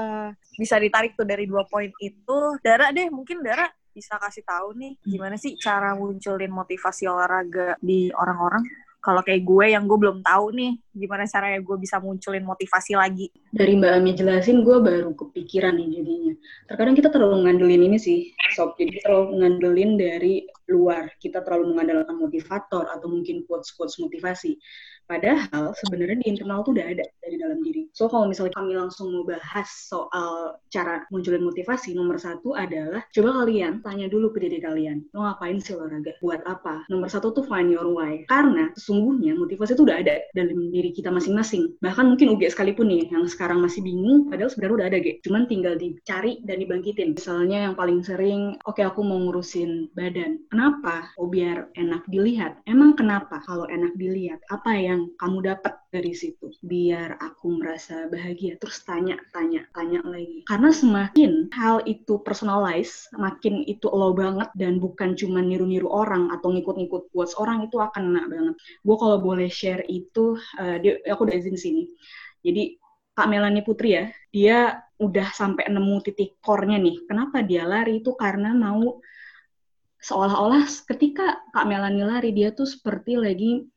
Bisa 0.55 0.79
ditarik 0.79 1.19
tuh 1.19 1.27
dari 1.27 1.51
dua 1.51 1.67
poin 1.67 1.91
itu. 1.99 2.39
Dara 2.63 2.95
deh, 2.95 3.11
mungkin 3.11 3.43
Dara 3.43 3.67
bisa 3.91 4.15
kasih 4.23 4.47
tahu 4.47 4.79
nih, 4.79 4.95
gimana 5.03 5.35
sih 5.35 5.59
cara 5.59 5.99
munculin 5.99 6.55
motivasi 6.55 7.11
olahraga 7.11 7.75
di 7.83 8.15
orang-orang? 8.15 8.63
Kalau 9.01 9.25
kayak 9.25 9.43
gue 9.43 9.67
yang 9.73 9.89
gue 9.89 9.99
belum 9.99 10.21
tahu 10.21 10.53
nih 10.53 10.73
gimana 10.93 11.25
caranya 11.25 11.61
gue 11.65 11.77
bisa 11.81 11.97
munculin 11.99 12.45
motivasi 12.45 12.93
lagi. 12.95 13.33
Dari 13.51 13.73
Mbak 13.81 13.93
Ami 13.97 14.13
jelasin 14.13 14.61
gue 14.61 14.77
baru 14.79 15.17
kepikiran 15.17 15.81
nih 15.81 15.89
jadinya. 16.01 16.35
Terkadang 16.69 16.95
kita 16.95 17.09
terlalu 17.09 17.49
ngandelin 17.49 17.83
ini 17.91 17.99
sih 17.99 18.31
sob. 18.53 18.77
Jadi 18.77 19.01
terlalu 19.01 19.41
ngandelin 19.41 19.91
dari 19.97 20.45
luar 20.71 21.11
kita 21.19 21.43
terlalu 21.43 21.75
mengandalkan 21.75 22.17
motivator 22.17 22.87
atau 22.89 23.07
mungkin 23.11 23.43
quotes 23.45 23.75
quotes 23.75 23.99
motivasi 23.99 24.57
Padahal 25.11 25.75
sebenarnya 25.75 26.23
di 26.23 26.27
internal 26.31 26.63
tuh 26.63 26.79
udah 26.79 26.87
ada 26.87 27.03
dari 27.19 27.35
dalam 27.35 27.59
diri. 27.67 27.91
So 27.91 28.07
kalau 28.07 28.31
misalnya 28.31 28.55
kami 28.55 28.79
langsung 28.79 29.11
mau 29.11 29.27
bahas 29.27 29.67
soal 29.67 30.55
cara 30.71 31.03
munculin 31.11 31.43
motivasi, 31.43 31.99
nomor 31.99 32.23
satu 32.23 32.55
adalah 32.55 33.03
coba 33.11 33.43
kalian 33.43 33.83
tanya 33.83 34.07
dulu 34.07 34.31
ke 34.31 34.47
diri 34.47 34.63
kalian, 34.63 35.03
lo 35.11 35.27
ngapain 35.27 35.59
sih 35.59 35.75
olahraga? 35.75 36.15
Buat 36.23 36.47
apa? 36.47 36.87
Nomor 36.87 37.11
satu 37.11 37.35
tuh 37.35 37.43
find 37.43 37.75
your 37.75 37.91
why. 37.91 38.23
Karena 38.31 38.71
sesungguhnya 38.79 39.35
motivasi 39.35 39.75
itu 39.75 39.83
udah 39.83 39.99
ada 39.99 40.23
dalam 40.31 40.71
diri 40.71 40.95
kita 40.95 41.11
masing-masing. 41.11 41.75
Bahkan 41.83 42.07
mungkin 42.07 42.31
UG 42.39 42.55
sekalipun 42.55 42.87
nih 42.87 43.11
yang 43.11 43.27
sekarang 43.27 43.59
masih 43.59 43.83
bingung, 43.83 44.31
padahal 44.31 44.47
sebenarnya 44.47 44.77
udah 44.79 44.87
ada, 44.95 44.99
Ge. 45.03 45.19
Cuman 45.27 45.51
tinggal 45.51 45.75
dicari 45.75 46.39
dan 46.47 46.63
dibangkitin. 46.63 47.19
Misalnya 47.19 47.67
yang 47.67 47.75
paling 47.75 48.07
sering, 48.07 48.55
oke 48.63 48.79
okay, 48.79 48.87
aku 48.87 49.03
mau 49.03 49.19
ngurusin 49.19 49.91
badan. 49.99 50.39
Oh 51.17 51.29
biar 51.31 51.73
enak 51.73 52.05
dilihat. 52.13 52.61
Emang 52.69 52.93
kenapa 52.93 53.41
kalau 53.49 53.65
enak 53.71 53.97
dilihat? 53.97 54.45
Apa 54.53 54.77
yang 54.77 55.09
kamu 55.17 55.41
dapat 55.47 55.81
dari 55.89 56.13
situ? 56.13 56.53
Biar 56.61 57.17
aku 57.17 57.57
merasa 57.57 58.11
bahagia. 58.13 58.61
Terus 58.61 58.85
tanya 58.85 59.17
tanya 59.33 59.65
tanya 59.73 60.05
lagi. 60.05 60.45
Karena 60.45 60.69
semakin 60.69 61.49
hal 61.57 61.81
itu 61.89 62.21
personalize 62.21 63.09
makin 63.17 63.65
itu 63.65 63.89
lo 63.89 64.13
banget 64.13 64.53
dan 64.59 64.77
bukan 64.77 65.17
cuma 65.17 65.41
niru-niru 65.41 65.89
orang 65.89 66.29
atau 66.35 66.53
ngikut-ngikut 66.53 67.09
quotes 67.15 67.33
orang 67.41 67.65
itu 67.65 67.81
akan 67.81 68.13
enak 68.13 68.27
banget. 68.29 68.55
Gue 68.85 68.97
kalau 69.01 69.19
boleh 69.23 69.49
share 69.49 69.85
itu 69.89 70.37
uh, 70.61 70.77
aku 71.09 71.21
udah 71.25 71.37
izin 71.37 71.57
sini. 71.57 71.85
Jadi 72.45 72.77
Kak 73.17 73.29
Melani 73.29 73.61
Putri 73.61 73.97
ya 73.97 74.05
dia 74.33 74.59
udah 75.01 75.29
sampai 75.33 75.67
nemu 75.73 75.97
titik 76.05 76.37
core-nya 76.45 76.77
nih. 76.77 77.09
Kenapa 77.09 77.41
dia 77.41 77.65
lari? 77.65 78.05
Itu 78.05 78.15
karena 78.15 78.53
mau 78.53 79.01
seolah-olah 80.01 80.65
ketika 80.89 81.41
Kak 81.53 81.65
Melani 81.69 82.05
lari 82.05 82.31
dia 82.33 82.51
tuh 82.53 82.69
seperti 82.69 83.17
lagi 83.21 83.69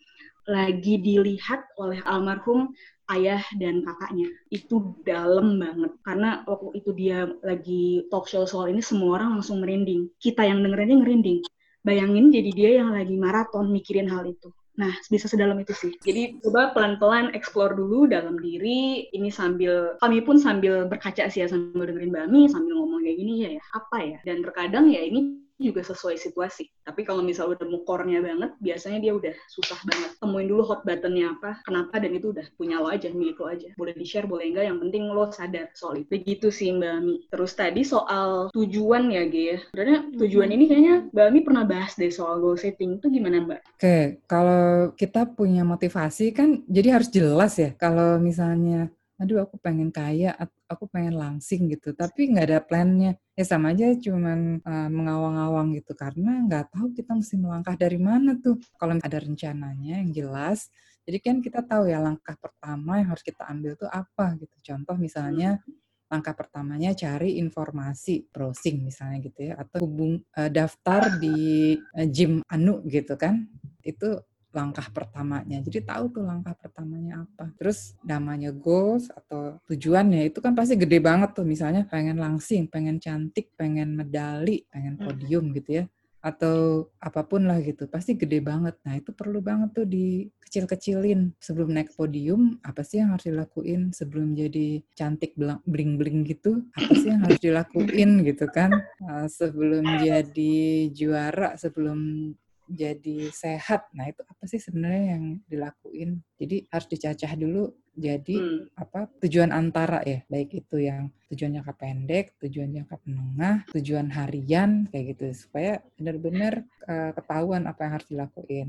lagi 0.44 1.00
dilihat 1.00 1.63
oleh 1.80 2.03
almarhum 2.03 2.75
ayah 3.12 3.44
dan 3.60 3.84
kakaknya 3.84 4.27
itu 4.51 4.96
dalam 5.03 5.60
banget 5.60 5.92
karena 6.03 6.44
waktu 6.48 6.84
itu 6.84 6.92
dia 6.96 7.27
lagi 7.44 8.08
talk 8.12 8.27
show 8.27 8.44
soal 8.48 8.72
ini 8.72 8.80
semua 8.80 9.20
orang 9.20 9.39
langsung 9.39 9.60
merinding 9.60 10.08
kita 10.20 10.44
yang 10.44 10.63
dengerinnya 10.63 11.03
ngerinding 11.03 11.39
bayangin 11.84 12.32
jadi 12.32 12.50
dia 12.56 12.70
yang 12.84 12.96
lagi 12.96 13.15
maraton 13.15 13.72
mikirin 13.72 14.08
hal 14.08 14.24
itu 14.27 14.51
Nah, 14.74 14.89
bisa 15.06 15.30
sedalam 15.30 15.62
itu 15.62 15.70
sih. 15.70 15.94
Jadi 16.01 16.42
coba 16.42 16.74
pelan-pelan 16.74 17.30
explore 17.38 17.77
dulu 17.77 18.10
dalam 18.10 18.42
diri. 18.42 19.06
Ini 19.13 19.30
sambil 19.30 19.94
kami 20.01 20.25
pun 20.25 20.42
sambil 20.42 20.89
berkaca 20.89 21.30
sih 21.30 21.46
ya 21.46 21.48
sambil 21.50 21.86
dengerin 21.86 22.10
Bami, 22.10 22.50
sambil 22.50 22.82
ngomong 22.82 23.06
kayak 23.06 23.18
gini 23.22 23.34
ya, 23.46 23.50
ya 23.62 23.63
apa 23.77 23.98
ya. 24.01 24.18
Dan 24.25 24.42
terkadang 24.42 24.89
ya 24.89 25.06
ini 25.06 25.42
juga 25.63 25.82
sesuai 25.88 26.20
situasi. 26.20 26.67
Tapi 26.84 27.08
kalau 27.08 27.24
misalnya 27.24 27.55
udah 27.60 27.67
mukornya 27.72 28.20
banget, 28.20 28.51
biasanya 28.60 29.00
dia 29.00 29.13
udah 29.15 29.34
susah 29.48 29.79
banget. 29.88 30.12
Temuin 30.20 30.48
dulu 30.51 30.63
hot 30.67 30.84
buttonnya 30.84 31.32
apa, 31.39 31.63
kenapa, 31.63 32.03
dan 32.03 32.12
itu 32.12 32.36
udah 32.36 32.46
punya 32.60 32.84
lo 32.84 32.91
aja, 32.91 33.08
milik 33.10 33.39
lo 33.39 33.48
aja. 33.48 33.72
Boleh 33.79 33.96
di-share, 33.96 34.27
boleh 34.27 34.51
enggak, 34.51 34.65
yang 34.67 34.79
penting 34.84 35.08
lo 35.08 35.32
sadar 35.32 35.72
soal 35.74 36.03
itu. 36.03 36.12
Begitu 36.12 36.48
sih 36.51 36.75
Mbak 36.75 36.91
Ami. 36.91 37.15
Terus 37.32 37.51
tadi 37.55 37.82
soal 37.88 38.51
tujuan 38.51 39.10
ya, 39.10 39.24
Ge 39.32 39.43
ya. 39.55 39.58
Sebenarnya 39.72 40.00
tujuan 40.20 40.50
ini 40.51 40.63
kayaknya 40.67 40.96
Mbak 41.15 41.25
Ami 41.32 41.39
pernah 41.41 41.63
bahas 41.63 41.96
deh 41.96 42.12
soal 42.12 42.43
goal 42.43 42.60
setting. 42.60 43.00
Itu 43.00 43.08
gimana 43.08 43.41
Mbak? 43.48 43.62
Oke, 43.79 43.98
kalau 44.27 44.91
kita 45.00 45.29
punya 45.32 45.63
motivasi 45.63 46.36
kan 46.36 46.62
jadi 46.67 47.00
harus 47.00 47.10
jelas 47.10 47.55
ya. 47.55 47.72
Kalau 47.79 48.20
misalnya 48.20 48.91
aduh 49.22 49.46
aku 49.46 49.55
pengen 49.62 49.89
kaya, 49.93 50.36
aku 50.67 50.86
pengen 50.89 51.15
langsing 51.17 51.70
gitu, 51.72 51.93
tapi 51.93 52.32
nggak 52.34 52.46
ada 52.50 52.60
plannya. 52.63 53.12
Ya 53.34 53.46
sama 53.46 53.74
aja 53.74 53.93
cuman 53.98 54.62
uh, 54.62 54.89
mengawang-awang 54.93 55.74
gitu, 55.77 55.93
karena 55.98 56.46
nggak 56.46 56.74
tahu 56.74 56.93
kita 56.93 57.17
mesti 57.17 57.36
melangkah 57.41 57.75
dari 57.77 57.98
mana 57.98 58.38
tuh. 58.38 58.62
Kalau 58.77 58.98
ada 59.00 59.17
rencananya 59.22 60.01
yang 60.01 60.12
jelas, 60.13 60.70
jadi 61.03 61.17
kan 61.20 61.36
kita 61.43 61.60
tahu 61.67 61.91
ya 61.91 62.00
langkah 62.00 62.36
pertama 62.39 63.03
yang 63.03 63.12
harus 63.12 63.24
kita 63.25 63.43
ambil 63.48 63.75
tuh 63.75 63.91
apa 63.91 64.39
gitu. 64.39 64.55
Contoh 64.63 64.96
misalnya 64.96 65.60
langkah 66.08 66.38
pertamanya 66.38 66.93
cari 66.93 67.41
informasi 67.41 68.29
browsing 68.29 68.86
misalnya 68.86 69.17
gitu 69.25 69.50
ya 69.50 69.58
atau 69.58 69.82
hubung 69.82 70.22
uh, 70.38 70.50
daftar 70.51 71.17
di 71.17 71.74
uh, 71.74 72.08
gym 72.08 72.46
anu 72.53 72.86
gitu 72.86 73.17
kan 73.17 73.50
itu 73.82 74.22
langkah 74.53 74.86
pertamanya. 74.93 75.60
Jadi 75.65 75.82
tahu 75.84 76.13
tuh 76.13 76.24
langkah 76.24 76.53
pertamanya. 76.55 77.23
Terus 77.63 77.96
namanya 78.03 78.51
goals 78.51 79.08
atau 79.08 79.55
tujuannya 79.72 80.27
itu 80.27 80.43
kan 80.43 80.51
pasti 80.51 80.75
gede 80.75 81.00
banget 81.00 81.32
tuh. 81.32 81.48
Misalnya 81.48 81.88
pengen 81.88 82.20
langsing, 82.20 82.67
pengen 82.67 83.00
cantik, 83.00 83.55
pengen 83.55 83.96
medali, 83.96 84.67
pengen 84.67 85.00
podium 85.00 85.55
gitu 85.55 85.79
ya. 85.79 85.86
atau 86.24 86.88
apa 87.03 87.27
pun 87.27 87.48
lah 87.48 87.60
gitu. 87.60 87.84
Pasti 87.88 88.15
gede 88.15 88.39
banget. 88.39 88.79
Nah 88.88 88.96
itu 88.96 89.12
perlu 89.12 89.43
banget 89.43 89.75
tuh 89.75 89.84
di 89.84 90.27
kecil-kecilin 90.39 91.36
sebelum 91.36 91.75
naik 91.75 91.96
podium 92.00 92.60
apa 92.63 92.79
sih 92.84 93.00
yang 93.00 93.15
harus 93.15 93.27
dilakuin? 93.27 93.91
Sebelum 93.96 94.36
jadi 94.36 94.79
cantik 94.96 95.36
bling-bling 95.67 96.24
gitu 96.27 96.63
apa 96.79 96.91
sih 96.96 97.12
yang 97.12 97.27
harus 97.27 97.39
dilakuin 97.43 98.24
gitu 98.24 98.48
kan? 98.51 98.72
Uh, 99.03 99.27
sebelum 99.39 99.84
jadi 100.00 100.88
juara 100.96 101.60
sebelum 101.60 102.32
jadi 102.67 103.29
sehat. 103.29 103.91
Nah, 103.96 104.10
itu 104.10 104.22
apa 104.24 104.43
sih 104.48 104.60
sebenarnya 104.60 105.17
yang 105.17 105.39
dilakuin? 105.48 106.24
Jadi 106.39 106.67
harus 106.72 106.88
dicacah 106.89 107.32
dulu 107.36 107.72
jadi 107.93 108.41
hmm. 108.41 108.74
apa 108.74 109.05
tujuan 109.22 109.53
antara 109.53 110.01
ya, 110.01 110.25
baik 110.25 110.65
itu 110.65 110.82
yang 110.82 111.13
tujuan 111.29 111.62
jangka 111.62 111.74
pendek, 111.77 112.34
tujuan 112.41 112.74
jangka 112.74 112.98
menengah, 113.05 113.70
tujuan 113.70 114.10
harian 114.10 114.89
kayak 114.89 115.13
gitu 115.13 115.46
supaya 115.46 115.77
benar-benar 116.01 116.65
uh, 116.89 117.13
ketahuan 117.13 117.70
apa 117.70 117.86
yang 117.86 117.93
harus 118.01 118.10
dilakuin. 118.10 118.67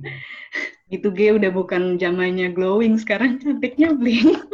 Gitu 0.93 1.09
G 1.17 1.33
udah 1.41 1.49
bukan 1.49 1.97
zamannya 1.97 2.53
glowing 2.53 3.01
sekarang 3.01 3.41
cantiknya 3.41 3.97
bling. 3.97 4.37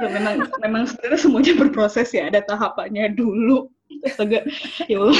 memang 0.00 0.48
memang 0.64 0.82
sebenarnya 0.88 1.20
semuanya 1.20 1.54
berproses 1.58 2.08
ya 2.16 2.32
ada 2.32 2.40
tahapannya 2.40 3.12
dulu 3.12 3.68
astaga 4.02 4.44
ya 4.90 4.98
Allah 4.98 5.18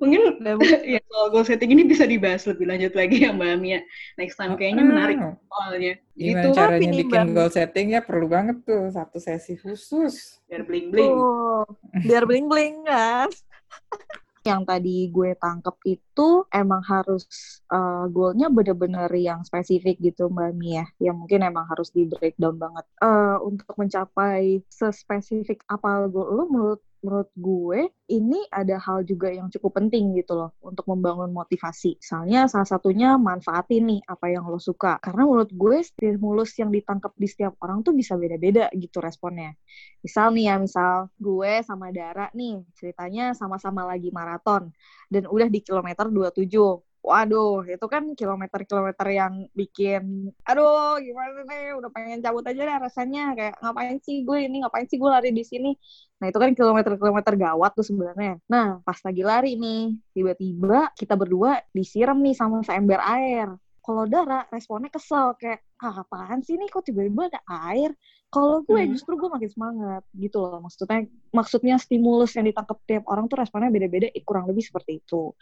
Mungkin 0.00 0.40
ya 0.96 1.00
soal 1.04 1.26
goal 1.28 1.44
setting 1.44 1.76
ini 1.76 1.84
bisa 1.84 2.08
dibahas 2.08 2.48
lebih 2.48 2.64
lanjut 2.64 2.96
lagi 2.96 3.28
ya 3.28 3.36
Mbak 3.36 3.56
Mia. 3.60 3.80
Next 4.16 4.40
time 4.40 4.56
kayaknya 4.56 4.84
menarik 4.88 5.16
soalnya. 5.20 5.94
Gimana 6.16 6.40
itu 6.40 6.48
caranya 6.56 6.90
bikin 6.96 7.12
bang. 7.12 7.28
goal 7.36 7.50
setting 7.52 7.86
ya 7.92 8.00
perlu 8.00 8.26
banget 8.26 8.64
tuh 8.64 8.88
satu 8.88 9.20
sesi 9.20 9.60
khusus. 9.60 10.40
Biar 10.48 10.64
bling-bling. 10.64 11.12
Oh, 11.12 11.68
biar 12.00 12.24
bling-bling 12.24 12.88
kan. 12.88 13.28
yang 14.50 14.62
tadi 14.66 15.06
gue 15.14 15.38
tangkep 15.38 15.76
itu 15.86 16.28
emang 16.50 16.82
harus 16.82 17.22
uh, 17.70 18.04
goalnya 18.10 18.50
bener-bener 18.50 19.10
yang 19.14 19.40
spesifik 19.46 19.96
gitu 20.02 20.26
Mbak 20.26 20.52
Mia. 20.58 20.84
Yang 20.98 21.16
mungkin 21.22 21.40
emang 21.46 21.66
harus 21.70 21.88
di 21.94 22.02
breakdown 22.10 22.58
banget. 22.58 22.84
Uh, 22.98 23.38
untuk 23.46 23.72
mencapai 23.78 24.66
sespesifik 24.66 25.62
apa 25.70 26.10
goal 26.10 26.28
lo 26.34 26.44
menurut 26.50 26.80
menurut 27.00 27.30
gue 27.36 27.88
ini 28.12 28.44
ada 28.52 28.76
hal 28.76 29.06
juga 29.08 29.32
yang 29.32 29.48
cukup 29.48 29.80
penting 29.80 30.12
gitu 30.18 30.36
loh 30.36 30.50
untuk 30.60 30.84
membangun 30.90 31.32
motivasi. 31.32 31.96
Misalnya 31.96 32.50
salah 32.50 32.68
satunya 32.68 33.16
manfaatin 33.16 33.86
nih 33.86 34.00
apa 34.04 34.26
yang 34.28 34.44
lo 34.48 34.60
suka. 34.60 35.00
Karena 35.00 35.24
menurut 35.24 35.50
gue 35.52 35.76
stimulus 35.80 36.56
yang 36.60 36.68
ditangkap 36.68 37.12
di 37.16 37.26
setiap 37.30 37.56
orang 37.64 37.80
tuh 37.80 37.96
bisa 37.96 38.18
beda-beda 38.18 38.68
gitu 38.76 39.00
responnya. 39.00 39.56
Misal 40.04 40.32
nih 40.36 40.44
ya, 40.52 40.54
misal 40.60 40.92
gue 41.16 41.52
sama 41.64 41.88
Dara 41.94 42.28
nih 42.36 42.60
ceritanya 42.76 43.32
sama-sama 43.32 43.86
lagi 43.88 44.12
maraton 44.12 44.72
dan 45.08 45.24
udah 45.26 45.48
di 45.48 45.60
kilometer 45.64 46.10
27 46.10 46.89
Waduh, 47.00 47.64
itu 47.64 47.86
kan 47.88 48.12
kilometer-kilometer 48.12 49.06
yang 49.08 49.48
bikin, 49.56 50.28
aduh 50.44 51.00
gimana 51.00 51.48
nih, 51.48 51.72
udah 51.80 51.88
pengen 51.96 52.20
cabut 52.20 52.44
aja 52.44 52.60
deh 52.60 52.76
rasanya. 52.76 53.32
Kayak 53.32 53.54
ngapain 53.64 53.96
sih 54.04 54.20
gue 54.20 54.38
ini, 54.44 54.60
ngapain 54.60 54.84
sih 54.84 55.00
gue 55.00 55.08
lari 55.08 55.32
di 55.32 55.40
sini. 55.40 55.72
Nah 56.20 56.28
itu 56.28 56.36
kan 56.36 56.52
kilometer-kilometer 56.52 57.32
gawat 57.40 57.72
tuh 57.72 57.88
sebenarnya. 57.88 58.36
Nah 58.52 58.84
pas 58.84 59.00
lagi 59.00 59.22
lari 59.24 59.56
nih, 59.56 59.96
tiba-tiba 60.12 60.92
kita 60.92 61.16
berdua 61.16 61.64
disiram 61.72 62.20
nih 62.20 62.36
sama 62.36 62.60
seember 62.68 63.00
air. 63.00 63.48
Kalau 63.90 64.06
Dara 64.06 64.46
responnya 64.54 64.86
kesel 64.86 65.34
kayak 65.34 65.66
ah 65.82 66.06
apaan 66.06 66.46
sih 66.46 66.54
nih 66.54 66.70
kok 66.70 66.86
tiba-tiba 66.86 67.26
ada 67.26 67.42
air. 67.74 67.90
Kalau 68.30 68.62
gue 68.62 68.78
hmm. 68.86 68.94
justru 68.94 69.18
gue 69.18 69.26
makin 69.26 69.50
semangat 69.50 70.06
gitu 70.14 70.38
loh 70.38 70.62
maksudnya 70.62 71.10
maksudnya 71.34 71.74
stimulus 71.82 72.38
yang 72.38 72.46
ditangkap 72.46 72.78
tiap 72.86 73.02
orang 73.10 73.26
tuh 73.26 73.42
responnya 73.42 73.66
beda-beda 73.74 74.06
kurang 74.22 74.46
lebih 74.46 74.62
seperti 74.62 75.02
itu. 75.02 75.34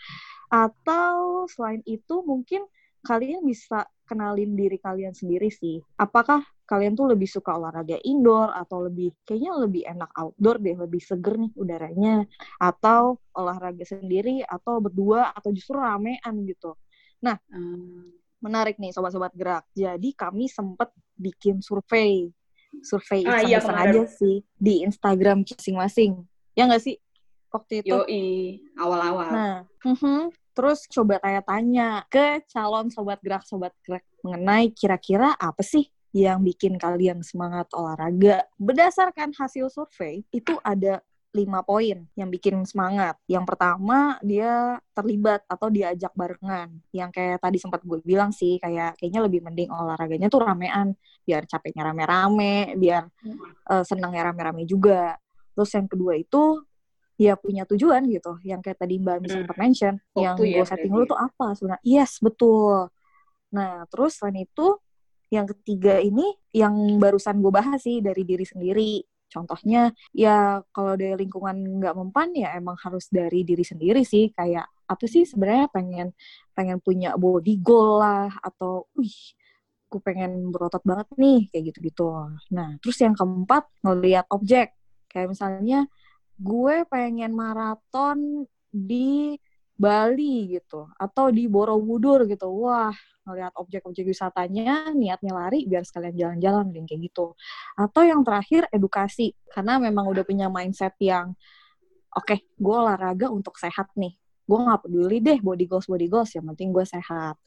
Atau 0.48 1.44
selain 1.52 1.84
itu 1.84 2.24
mungkin 2.24 2.64
kalian 3.04 3.44
bisa 3.44 3.84
kenalin 4.08 4.56
diri 4.56 4.80
kalian 4.80 5.12
sendiri 5.12 5.52
sih. 5.52 5.84
Apakah 6.00 6.40
kalian 6.64 6.96
tuh 6.96 7.12
lebih 7.12 7.28
suka 7.28 7.52
olahraga 7.52 8.00
indoor 8.00 8.48
atau 8.56 8.88
lebih 8.88 9.12
kayaknya 9.28 9.60
lebih 9.60 9.84
enak 9.84 10.08
outdoor 10.16 10.56
deh, 10.56 10.72
lebih 10.72 11.04
seger 11.04 11.36
nih 11.36 11.52
udaranya 11.52 12.24
atau 12.56 13.20
olahraga 13.36 13.84
sendiri 13.84 14.40
atau 14.40 14.80
berdua 14.80 15.36
atau 15.36 15.52
justru 15.52 15.76
ramean 15.76 16.48
gitu. 16.48 16.72
Nah, 17.20 17.36
hmm. 17.52 18.17
Menarik 18.38 18.78
nih 18.78 18.94
sobat-sobat 18.94 19.34
gerak. 19.34 19.64
Jadi 19.74 20.14
kami 20.14 20.46
sempat 20.50 20.90
bikin 21.18 21.62
survei. 21.62 22.30
Survei 22.84 23.24
ah, 23.24 23.42
iya, 23.42 23.58
aja 23.58 24.04
sih 24.06 24.44
di 24.54 24.84
Instagram 24.84 25.42
masing-masing. 25.42 26.22
Ya 26.52 26.68
nggak 26.68 26.84
sih? 26.84 26.96
waktu 27.52 27.84
itu. 27.84 27.92
Yoi, 27.92 28.26
awal-awal. 28.76 29.28
Nah, 29.32 29.58
uh 29.84 29.96
-huh. 29.96 30.22
terus 30.52 30.84
coba 30.90 31.20
tanya-tanya 31.22 32.04
ke 32.10 32.44
calon 32.50 32.92
sobat 32.92 33.20
gerak 33.22 33.44
sobat 33.46 33.72
gerak 33.84 34.04
mengenai 34.20 34.74
kira-kira 34.74 35.32
apa 35.38 35.62
sih 35.62 35.86
yang 36.12 36.40
bikin 36.40 36.80
kalian 36.80 37.20
semangat 37.24 37.68
olahraga. 37.76 38.44
Berdasarkan 38.56 39.32
hasil 39.36 39.68
survei, 39.68 40.24
itu 40.32 40.56
ada 40.64 41.04
lima 41.38 41.62
poin 41.62 42.02
yang 42.18 42.28
bikin 42.28 42.66
semangat. 42.66 43.14
Yang 43.30 43.54
pertama, 43.54 44.18
dia 44.26 44.82
terlibat 44.92 45.46
atau 45.46 45.70
diajak 45.70 46.10
barengan. 46.18 46.74
Yang 46.90 47.10
kayak 47.14 47.38
tadi 47.38 47.58
sempat 47.62 47.80
gue 47.86 48.02
bilang 48.02 48.34
sih, 48.34 48.58
kayak 48.58 48.98
kayaknya 48.98 49.20
lebih 49.22 49.40
mending 49.46 49.70
olahraganya 49.70 50.26
tuh 50.26 50.42
ramean. 50.42 50.98
Biar 51.22 51.46
capeknya 51.46 51.94
rame-rame, 51.94 52.74
biar 52.74 53.06
uh, 53.70 53.84
senangnya 53.86 54.34
rame-rame 54.34 54.66
juga. 54.66 55.14
Terus 55.54 55.70
yang 55.78 55.86
kedua 55.86 56.18
itu 56.18 56.66
ya 57.18 57.34
punya 57.34 57.66
tujuan 57.66 58.06
gitu 58.06 58.38
yang 58.46 58.62
kayak 58.62 58.78
tadi 58.78 59.02
mbak 59.02 59.18
Misa 59.18 59.42
hmm. 59.42 59.58
mention 59.58 59.94
Waktu 60.14 60.22
yang 60.22 60.38
ya, 60.38 60.56
gue 60.62 60.66
setting 60.70 60.94
lu 60.94 61.02
tuh 61.02 61.18
apa 61.18 61.50
sebenarnya 61.58 61.82
yes 61.82 62.22
betul 62.22 62.86
nah 63.50 63.82
terus 63.90 64.22
selain 64.22 64.46
itu 64.46 64.78
yang 65.28 65.44
ketiga 65.50 65.98
ini 65.98 66.24
yang 66.54 66.72
barusan 67.02 67.42
gue 67.42 67.50
bahas 67.52 67.82
sih 67.82 67.98
dari 67.98 68.22
diri 68.22 68.46
sendiri 68.46 69.02
contohnya 69.28 69.92
ya 70.12 70.64
kalau 70.74 70.96
dari 70.96 71.14
lingkungan 71.24 71.56
nggak 71.80 71.94
mempan 71.96 72.28
ya 72.32 72.56
emang 72.56 72.76
harus 72.80 73.08
dari 73.12 73.44
diri 73.44 73.64
sendiri 73.64 74.02
sih. 74.02 74.32
Kayak 74.32 74.68
apa 74.88 75.04
sih 75.04 75.28
sebenarnya 75.28 75.68
pengen 75.72 76.08
pengen 76.56 76.78
punya 76.80 77.14
body 77.14 77.60
goal 77.60 78.00
lah 78.00 78.32
atau 78.40 78.88
wih 78.96 79.16
gue 79.88 80.00
pengen 80.04 80.52
berotot 80.52 80.84
banget 80.84 81.08
nih 81.16 81.48
kayak 81.52 81.64
gitu-gitu. 81.72 82.08
Nah 82.52 82.76
terus 82.80 82.98
yang 83.00 83.16
keempat 83.16 83.68
ngelihat 83.84 84.26
objek. 84.32 84.76
Kayak 85.08 85.32
misalnya 85.32 85.88
gue 86.38 86.84
pengen 86.86 87.32
maraton 87.34 88.44
di 88.68 89.34
Bali 89.78 90.58
gitu. 90.58 90.90
Atau 90.98 91.30
di 91.30 91.46
Borobudur 91.46 92.26
gitu. 92.26 92.50
Wah 92.50 92.92
ngeliat 93.28 93.52
objek-objek 93.60 94.08
wisatanya 94.08 94.90
niatnya 94.96 95.32
lari 95.36 95.68
biar 95.68 95.84
sekalian 95.84 96.16
jalan-jalan 96.16 96.72
kayak 96.88 97.00
gitu. 97.12 97.38
Atau 97.78 98.02
yang 98.02 98.26
terakhir 98.26 98.66
edukasi. 98.74 99.32
Karena 99.46 99.78
memang 99.78 100.10
udah 100.10 100.26
punya 100.26 100.50
mindset 100.50 100.98
yang 100.98 101.32
oke 102.10 102.26
okay, 102.26 102.42
gue 102.58 102.76
olahraga 102.76 103.30
untuk 103.30 103.54
sehat 103.54 103.94
nih. 103.94 104.18
Gue 104.48 104.58
nggak 104.58 104.88
peduli 104.88 105.22
deh 105.22 105.38
body 105.38 105.64
goals 105.70 105.86
body 105.86 106.08
goals 106.10 106.34
yang 106.34 106.48
penting 106.50 106.74
gue 106.74 106.82
sehat. 106.82 107.38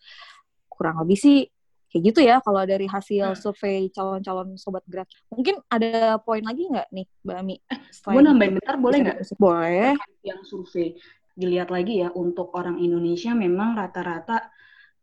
Kurang 0.71 1.03
lebih 1.03 1.19
sih 1.19 1.43
kayak 1.91 2.03
gitu 2.07 2.23
ya 2.23 2.39
kalau 2.39 2.63
dari 2.63 2.87
hasil 2.87 3.35
hmm. 3.35 3.41
survei 3.41 3.91
calon-calon 3.91 4.55
sobat 4.55 4.85
gerak. 4.87 5.11
Mungkin 5.27 5.59
ada 5.67 6.21
poin 6.23 6.39
lagi 6.39 6.69
nggak 6.71 6.87
nih 6.93 7.05
mbak 7.25 7.35
Ami? 7.41 7.55
Eh, 7.67 7.79
gue 7.89 8.21
nambahin 8.23 8.53
bentar 8.61 8.75
boleh 8.79 8.97
nggak? 9.03 9.17
boleh. 9.35 9.91
Yang 10.23 10.41
survei 10.47 10.95
dilihat 11.41 11.73
lagi 11.73 12.05
ya 12.05 12.13
untuk 12.13 12.53
orang 12.53 12.77
Indonesia 12.77 13.33
memang 13.33 13.73
rata-rata 13.73 14.53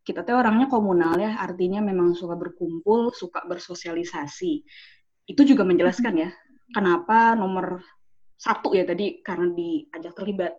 kita 0.08 0.24
tuh 0.24 0.40
orangnya 0.40 0.72
komunal 0.72 1.20
ya 1.20 1.36
artinya 1.36 1.84
memang 1.84 2.16
suka 2.16 2.32
berkumpul 2.32 3.12
suka 3.12 3.44
bersosialisasi. 3.44 4.64
Itu 5.28 5.44
juga 5.44 5.68
menjelaskan 5.68 6.14
ya 6.16 6.30
kenapa 6.72 7.36
nomor 7.36 7.84
satu 8.40 8.72
ya 8.72 8.88
tadi 8.88 9.20
karena 9.20 9.52
diajak 9.52 10.16
terlibat. 10.16 10.56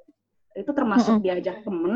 Itu 0.54 0.70
termasuk 0.76 1.18
mm 1.18 1.18
-hmm. 1.18 1.26
diajak 1.26 1.58
temen 1.66 1.94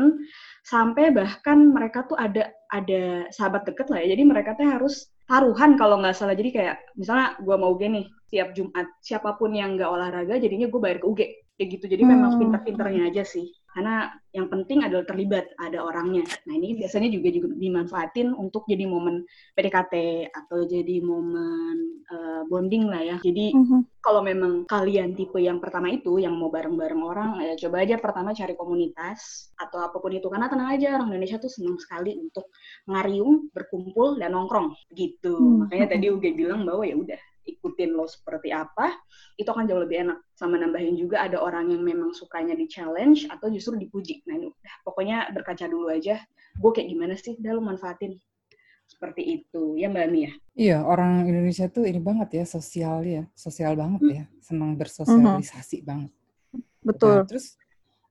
sampai 0.66 1.14
bahkan 1.14 1.70
mereka 1.70 2.08
tuh 2.10 2.18
ada 2.18 2.50
ada 2.72 3.28
sahabat 3.30 3.68
deket 3.70 3.86
lah 3.92 4.02
ya 4.02 4.16
jadi 4.16 4.22
mereka 4.24 4.58
tuh 4.58 4.66
harus 4.66 5.14
taruhan 5.30 5.78
kalau 5.78 6.02
nggak 6.02 6.16
salah. 6.18 6.34
Jadi 6.34 6.50
kayak 6.50 6.76
misalnya 6.98 7.38
gue 7.38 7.54
mau 7.54 7.70
UG 7.70 7.82
nih 7.86 8.06
tiap 8.34 8.50
Jumat 8.50 8.90
siapa 8.98 9.38
pun 9.38 9.54
yang 9.54 9.78
nggak 9.78 9.86
olahraga 9.86 10.42
jadinya 10.42 10.66
gue 10.66 10.80
bayar 10.82 10.98
ke 10.98 11.06
UG 11.06 11.20
kayak 11.54 11.68
gitu. 11.78 11.84
Jadi 11.86 12.02
hmm. 12.02 12.10
memang 12.10 12.30
pinter-pinternya 12.38 13.02
aja 13.10 13.22
sih. 13.22 13.50
Karena 13.74 14.06
yang 14.30 14.46
penting 14.46 14.86
adalah 14.86 15.02
terlibat 15.02 15.50
ada 15.58 15.82
orangnya. 15.82 16.22
Nah 16.46 16.54
ini 16.54 16.78
biasanya 16.78 17.10
juga 17.10 17.34
juga 17.34 17.50
dimanfaatin 17.58 18.30
untuk 18.30 18.62
jadi 18.70 18.86
momen 18.86 19.26
PDKT 19.58 19.94
atau 20.30 20.62
jadi 20.62 21.02
momen 21.02 22.06
uh, 22.06 22.46
bonding 22.46 22.86
lah 22.86 23.02
ya. 23.02 23.16
Jadi 23.18 23.50
mm-hmm. 23.50 23.98
kalau 23.98 24.22
memang 24.22 24.62
kalian 24.70 25.18
tipe 25.18 25.42
yang 25.42 25.58
pertama 25.58 25.90
itu 25.90 26.22
yang 26.22 26.38
mau 26.38 26.54
bareng-bareng 26.54 27.02
orang 27.02 27.30
ya 27.42 27.66
coba 27.66 27.82
aja 27.82 27.98
pertama 27.98 28.30
cari 28.30 28.54
komunitas 28.54 29.50
atau 29.58 29.82
apa 29.82 29.98
pun 29.98 30.14
itu. 30.14 30.30
Karena 30.30 30.46
tenang 30.46 30.70
aja 30.70 30.94
orang 30.94 31.10
Indonesia 31.10 31.42
tuh 31.42 31.50
senang 31.50 31.74
sekali 31.82 32.14
untuk 32.14 32.54
ngariung 32.86 33.50
berkumpul 33.50 34.22
dan 34.22 34.38
nongkrong. 34.38 34.70
Gitu. 34.94 35.34
Mm-hmm. 35.34 35.66
makanya 35.66 35.86
tadi 35.98 36.06
Uge 36.14 36.30
bilang 36.30 36.62
bahwa 36.62 36.86
ya 36.86 36.94
udah 36.94 37.18
ikutin 37.44 37.94
lo 37.94 38.08
seperti 38.08 38.50
apa, 38.50 38.92
itu 39.36 39.48
akan 39.48 39.68
jauh 39.68 39.84
lebih 39.84 40.08
enak. 40.08 40.18
Sama 40.34 40.58
nambahin 40.58 40.96
juga 40.96 41.24
ada 41.24 41.40
orang 41.40 41.70
yang 41.70 41.84
memang 41.84 42.16
sukanya 42.16 42.56
di 42.56 42.66
challenge 42.66 43.28
atau 43.30 43.52
justru 43.52 43.76
dipuji. 43.78 44.24
Nah 44.26 44.40
ini 44.40 44.46
udah, 44.50 44.74
pokoknya 44.82 45.30
berkaca 45.32 45.64
dulu 45.68 45.92
aja, 45.92 46.18
gue 46.56 46.70
kayak 46.72 46.88
gimana 46.88 47.14
sih, 47.14 47.36
udah 47.38 47.52
lo 47.54 47.62
manfaatin. 47.62 48.16
Seperti 48.84 49.40
itu, 49.40 49.80
ya 49.80 49.88
Mbak 49.88 50.08
Mia? 50.12 50.30
Iya, 50.52 50.84
orang 50.84 51.24
Indonesia 51.24 51.72
tuh 51.72 51.88
ini 51.88 52.00
banget 52.04 52.36
ya, 52.36 52.44
sosial 52.44 53.00
ya, 53.00 53.24
sosial 53.32 53.72
banget 53.80 54.00
hmm. 54.04 54.12
ya, 54.12 54.24
senang 54.44 54.76
bersosialisasi 54.76 55.80
hmm. 55.80 55.86
banget. 55.88 56.12
Betul. 56.84 57.24
Nah, 57.24 57.28
terus 57.28 57.56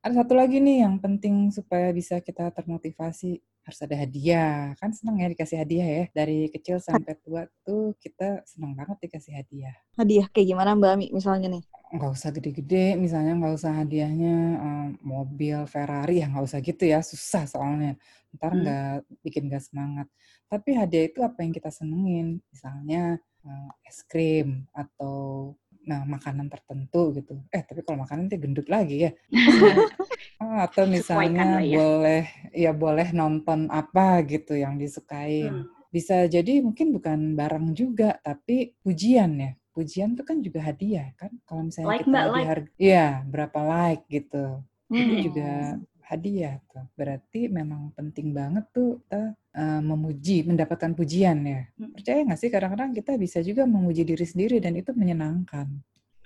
ada 0.04 0.26
satu 0.26 0.34
lagi 0.36 0.58
nih 0.60 0.84
yang 0.84 0.98
penting 1.00 1.54
supaya 1.54 1.94
bisa 1.94 2.20
kita 2.20 2.50
termotivasi 2.52 3.40
harus 3.64 3.80
ada 3.80 3.96
hadiah 3.96 4.76
kan 4.76 4.92
seneng 4.92 5.24
ya 5.24 5.28
dikasih 5.32 5.58
hadiah 5.64 5.88
ya 5.88 6.04
dari 6.12 6.52
kecil 6.52 6.84
sampai 6.84 7.16
tua 7.24 7.48
tuh 7.64 7.96
kita 8.00 8.44
seneng 8.44 8.76
banget 8.76 9.08
dikasih 9.08 9.34
hadiah 9.40 9.76
hadiah 9.96 10.28
kayak 10.36 10.48
gimana 10.52 10.76
mbak 10.76 11.00
Mi 11.00 11.08
misalnya 11.16 11.48
nih 11.48 11.64
nggak 11.94 12.12
usah 12.12 12.30
gede-gede 12.36 13.00
misalnya 13.00 13.40
nggak 13.40 13.54
usah 13.56 13.74
hadiahnya 13.86 14.36
um, 14.60 14.88
mobil 15.00 15.64
Ferrari 15.70 16.20
ya 16.20 16.28
nggak 16.28 16.44
usah 16.44 16.60
gitu 16.60 16.84
ya 16.84 17.00
susah 17.00 17.48
soalnya 17.48 17.96
ntar 18.36 18.52
hmm. 18.52 18.62
nggak 18.66 18.94
hmm. 19.00 19.22
bikin 19.24 19.44
gak 19.48 19.64
semangat 19.64 20.08
tapi 20.52 20.76
hadiah 20.76 21.08
itu 21.08 21.24
apa 21.24 21.40
yang 21.46 21.54
kita 21.56 21.70
senengin 21.72 22.44
misalnya 22.52 23.18
uh, 23.48 23.72
es 23.88 24.04
krim 24.06 24.68
atau 24.76 25.54
nah 25.84 26.08
makanan 26.08 26.48
tertentu 26.48 27.12
gitu. 27.20 27.44
Eh 27.52 27.60
tapi 27.64 27.84
kalau 27.84 28.04
makanan 28.08 28.32
itu 28.32 28.40
gendut 28.40 28.68
lagi 28.72 29.08
ya. 29.08 29.12
Ah, 30.44 30.68
atau 30.68 30.84
misalnya 30.84 31.64
ya. 31.64 31.80
boleh 31.80 32.24
ya 32.52 32.72
boleh 32.76 33.08
nonton 33.16 33.72
apa 33.72 34.20
gitu 34.28 34.60
yang 34.60 34.76
disukain. 34.76 35.64
Hmm. 35.64 35.72
Bisa 35.88 36.28
jadi 36.28 36.60
mungkin 36.60 36.92
bukan 36.92 37.40
barang 37.40 37.72
juga 37.72 38.20
tapi 38.20 38.76
pujian 38.84 39.32
ya. 39.40 39.52
Pujian 39.72 40.14
itu 40.14 40.24
kan 40.28 40.38
juga 40.44 40.60
hadiah 40.68 41.16
kan. 41.16 41.32
Kalau 41.48 41.72
misalnya 41.72 41.90
like, 41.96 42.06
kita 42.06 42.22
like. 42.28 42.48
harga, 42.48 42.72
ya 42.76 43.08
berapa 43.24 43.60
like 43.64 44.04
gitu. 44.12 44.60
Hmm. 44.92 45.00
Itu 45.00 45.16
juga 45.32 45.80
hadiah 46.04 46.60
tuh. 46.68 46.86
Berarti 47.00 47.48
memang 47.48 47.96
penting 47.96 48.36
banget 48.36 48.68
tuh 48.76 49.00
kita 49.08 49.34
uh, 49.56 49.82
memuji, 49.82 50.44
mendapatkan 50.44 50.92
pujian 50.92 51.40
ya. 51.48 51.62
Hmm. 51.80 51.96
Percaya 51.96 52.20
nggak 52.28 52.40
sih 52.42 52.50
kadang-kadang 52.52 52.92
kita 52.92 53.16
bisa 53.16 53.40
juga 53.40 53.64
memuji 53.64 54.04
diri 54.04 54.26
sendiri 54.28 54.60
dan 54.60 54.76
itu 54.76 54.92
menyenangkan. 54.92 55.72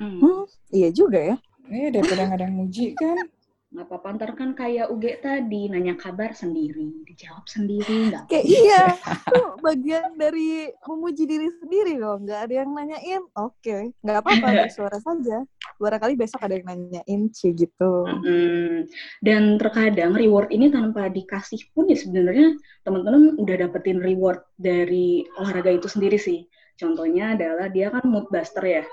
Hmm. 0.01 0.19
Hmm, 0.21 0.43
iya 0.73 0.89
juga 0.89 1.21
ya. 1.21 1.36
Iya 1.67 1.88
daripada 1.99 2.39
yang 2.39 2.56
muji 2.56 2.95
kan. 2.95 3.27
Nggak 3.67 3.84
apa-apa, 3.91 4.08
ntar 4.15 4.32
kan 4.39 4.56
kayak 4.56 4.88
UG 4.88 5.19
tadi, 5.19 5.67
nanya 5.67 5.99
kabar 5.99 6.32
sendiri, 6.32 7.03
dijawab 7.03 7.43
sendiri, 7.51 8.08
nggak 8.08 8.32
Kayak 8.32 8.45
iya, 8.47 8.84
itu 9.27 9.43
bagian 9.60 10.15
dari 10.15 10.71
memuji 10.88 11.23
diri 11.27 11.51
sendiri 11.60 11.99
loh, 11.99 12.15
nggak 12.15 12.47
ada 12.47 12.53
yang 12.63 12.71
nanyain, 12.71 13.23
oke, 13.36 13.60
okay. 13.60 13.91
nggak 13.99 14.23
apa-apa, 14.23 14.47
bersuara 14.63 14.99
saja. 15.08 15.43
Barangkali 15.84 16.15
besok 16.15 16.47
ada 16.47 16.56
yang 16.56 16.63
nanyain, 16.63 17.21
sih 17.36 17.51
gitu. 17.51 18.08
Hmm. 18.08 18.88
Dan 19.19 19.60
terkadang 19.60 20.15
reward 20.15 20.47
ini 20.47 20.71
tanpa 20.71 21.12
dikasih 21.12 21.67
pun 21.75 21.91
ya 21.91 21.99
sebenarnya 21.99 22.56
teman-teman 22.88 23.36
udah 23.36 23.56
dapetin 23.67 23.99
reward 23.99 24.47
dari 24.56 25.27
olahraga 25.36 25.75
itu 25.75 25.91
sendiri 25.91 26.15
sih. 26.15 26.47
Contohnya 26.80 27.36
adalah 27.36 27.67
dia 27.67 27.91
kan 27.91 28.08
mood 28.08 28.32
buster 28.32 28.63
ya, 28.63 28.86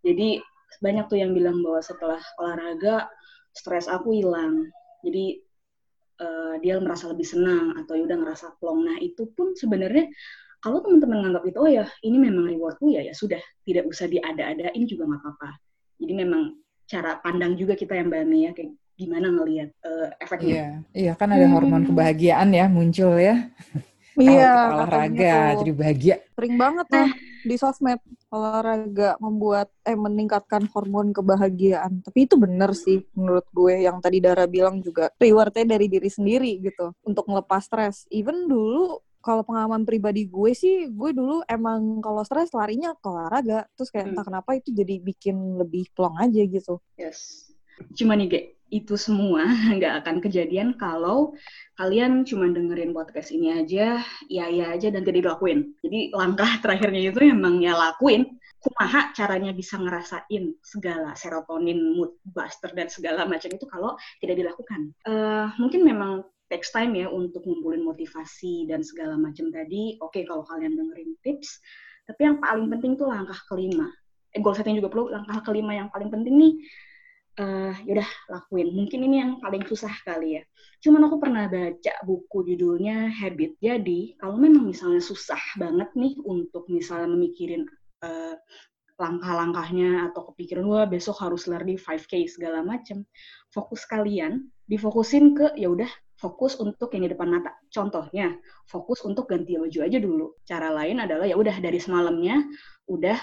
jadi 0.00 0.40
banyak 0.80 1.06
tuh 1.08 1.18
yang 1.20 1.32
bilang 1.32 1.60
bahwa 1.62 1.80
setelah 1.84 2.20
olahraga 2.40 3.08
stres 3.54 3.86
aku 3.86 4.12
hilang. 4.12 4.68
Jadi 5.06 5.40
uh, 6.20 6.54
dia 6.58 6.76
merasa 6.82 7.08
lebih 7.08 7.24
senang 7.24 7.78
atau 7.78 7.94
udah 7.96 8.16
ngerasa 8.18 8.58
plong. 8.58 8.84
Nah 8.84 8.96
itu 8.98 9.30
pun 9.32 9.54
sebenarnya 9.54 10.10
kalau 10.58 10.80
teman-teman 10.82 11.28
nganggap 11.28 11.44
itu 11.46 11.58
oh 11.60 11.70
ya 11.70 11.84
ini 12.02 12.16
memang 12.16 12.48
rewardku 12.48 12.88
ya 12.88 13.04
ya 13.04 13.12
sudah 13.12 13.40
tidak 13.62 13.84
usah 13.86 14.10
diada-adain 14.10 14.84
juga 14.84 15.06
nggak 15.06 15.20
apa-apa. 15.22 15.50
Jadi 16.02 16.12
memang 16.12 16.42
cara 16.84 17.16
pandang 17.22 17.56
juga 17.56 17.78
kita 17.78 17.96
yang 17.96 18.12
Mbak 18.12 18.22
ya 18.34 18.50
kayak 18.52 18.70
gimana 18.94 19.26
ngelihat 19.34 19.70
uh, 19.82 20.08
efeknya. 20.22 20.54
Iya, 20.54 20.68
iya 20.94 21.12
kan 21.18 21.34
ada 21.34 21.46
hormon 21.50 21.86
kebahagiaan 21.88 22.54
ya 22.54 22.66
muncul 22.70 23.18
ya. 23.18 23.50
Iya, 24.14 24.52
olahraga 24.78 25.58
jadi 25.58 25.72
bahagia. 25.74 26.16
Sering 26.38 26.54
banget 26.54 26.86
tuh 26.86 27.08
di 27.44 27.56
sosmed 27.58 28.00
olahraga 28.30 29.18
membuat 29.18 29.68
eh 29.82 29.98
meningkatkan 29.98 30.70
hormon 30.70 31.10
kebahagiaan. 31.10 32.02
Tapi 32.02 32.30
itu 32.30 32.38
bener 32.38 32.72
sih 32.78 33.02
menurut 33.14 33.46
gue 33.50 33.84
yang 33.84 33.98
tadi 33.98 34.22
Dara 34.22 34.46
bilang 34.46 34.78
juga 34.80 35.10
rewardnya 35.18 35.76
dari 35.76 35.86
diri 35.90 36.10
sendiri 36.10 36.62
gitu 36.62 36.94
untuk 37.02 37.26
melepas 37.26 37.66
stres. 37.66 38.06
Even 38.14 38.46
dulu 38.46 39.02
kalau 39.24 39.40
pengalaman 39.40 39.88
pribadi 39.88 40.28
gue 40.28 40.52
sih, 40.52 40.92
gue 40.92 41.10
dulu 41.16 41.40
emang 41.48 42.04
kalau 42.04 42.20
stres 42.28 42.52
larinya 42.52 42.92
ke 42.92 43.06
olahraga. 43.08 43.64
Terus 43.72 43.88
kayak 43.88 44.04
hmm. 44.04 44.12
entah 44.14 44.24
kenapa 44.28 44.50
itu 44.52 44.68
jadi 44.70 44.94
bikin 45.00 45.36
lebih 45.58 45.88
plong 45.96 46.20
aja 46.20 46.42
gitu. 46.44 46.76
Yes. 47.00 47.48
Cuma 47.96 48.14
nih, 48.14 48.28
Ge, 48.30 48.40
itu 48.74 48.98
semua 48.98 49.46
nggak 49.78 50.02
akan 50.02 50.16
kejadian 50.18 50.74
kalau 50.74 51.38
kalian 51.78 52.26
cuma 52.26 52.50
dengerin 52.50 52.90
podcast 52.90 53.30
ini 53.30 53.54
aja, 53.54 54.02
ya 54.26 54.46
ya 54.50 54.74
aja 54.74 54.90
dan 54.90 55.06
tidak 55.06 55.22
dilakuin. 55.22 55.78
Jadi 55.86 56.10
langkah 56.10 56.50
terakhirnya 56.62 57.14
itu 57.14 57.22
emang 57.22 57.62
ya 57.62 57.78
lakuin. 57.78 58.26
Kumaha 58.64 59.12
caranya 59.12 59.52
bisa 59.52 59.76
ngerasain 59.76 60.56
segala 60.64 61.12
serotonin, 61.12 62.00
mood 62.00 62.16
buster 62.24 62.72
dan 62.72 62.88
segala 62.88 63.28
macam 63.28 63.52
itu 63.52 63.68
kalau 63.68 63.92
tidak 64.24 64.40
dilakukan. 64.40 64.88
Uh, 65.04 65.52
mungkin 65.60 65.84
memang 65.84 66.24
takes 66.48 66.72
time 66.72 66.96
ya 66.96 67.12
untuk 67.12 67.44
ngumpulin 67.44 67.84
motivasi 67.84 68.64
dan 68.64 68.80
segala 68.80 69.20
macam 69.20 69.52
tadi. 69.52 70.00
Oke 70.00 70.20
okay, 70.20 70.22
kalau 70.24 70.48
kalian 70.48 70.80
dengerin 70.80 71.12
tips, 71.20 71.60
tapi 72.08 72.24
yang 72.24 72.40
paling 72.40 72.72
penting 72.72 72.96
tuh 72.96 73.12
langkah 73.12 73.36
kelima. 73.52 73.92
Eh, 74.32 74.40
goal 74.40 74.56
setting 74.56 74.80
juga 74.80 74.88
perlu. 74.88 75.12
Langkah 75.12 75.44
kelima 75.44 75.76
yang 75.76 75.92
paling 75.92 76.08
penting 76.08 76.34
nih 76.40 76.54
uh, 77.40 77.74
yaudah 77.86 78.06
lakuin. 78.30 78.74
Mungkin 78.74 79.00
ini 79.06 79.16
yang 79.22 79.30
paling 79.42 79.64
susah 79.66 79.92
kali 80.06 80.40
ya. 80.40 80.42
Cuman 80.82 81.08
aku 81.08 81.16
pernah 81.18 81.48
baca 81.48 81.94
buku 82.04 82.54
judulnya 82.54 83.10
Habit. 83.10 83.58
Jadi 83.58 84.14
kalau 84.20 84.36
memang 84.36 84.68
misalnya 84.68 85.00
susah 85.00 85.40
banget 85.56 85.90
nih 85.96 86.14
untuk 86.22 86.68
misalnya 86.68 87.08
memikirin 87.10 87.64
uh, 88.04 88.36
langkah-langkahnya 88.94 90.10
atau 90.12 90.30
kepikiran 90.30 90.70
wah 90.70 90.86
besok 90.86 91.18
harus 91.18 91.50
lari 91.50 91.74
5K 91.74 92.30
segala 92.30 92.62
macam, 92.62 93.02
fokus 93.50 93.82
kalian 93.90 94.46
difokusin 94.70 95.34
ke 95.34 95.50
ya 95.58 95.66
udah 95.66 95.90
fokus 96.14 96.54
untuk 96.62 96.94
yang 96.94 97.10
di 97.10 97.10
depan 97.12 97.26
mata. 97.26 97.52
Contohnya, 97.74 98.38
fokus 98.70 99.02
untuk 99.02 99.26
ganti 99.26 99.58
baju 99.58 99.78
aja 99.82 99.98
dulu. 99.98 100.26
Cara 100.46 100.70
lain 100.70 101.02
adalah 101.02 101.26
ya 101.26 101.34
udah 101.34 101.58
dari 101.58 101.82
semalamnya 101.82 102.38
udah 102.86 103.18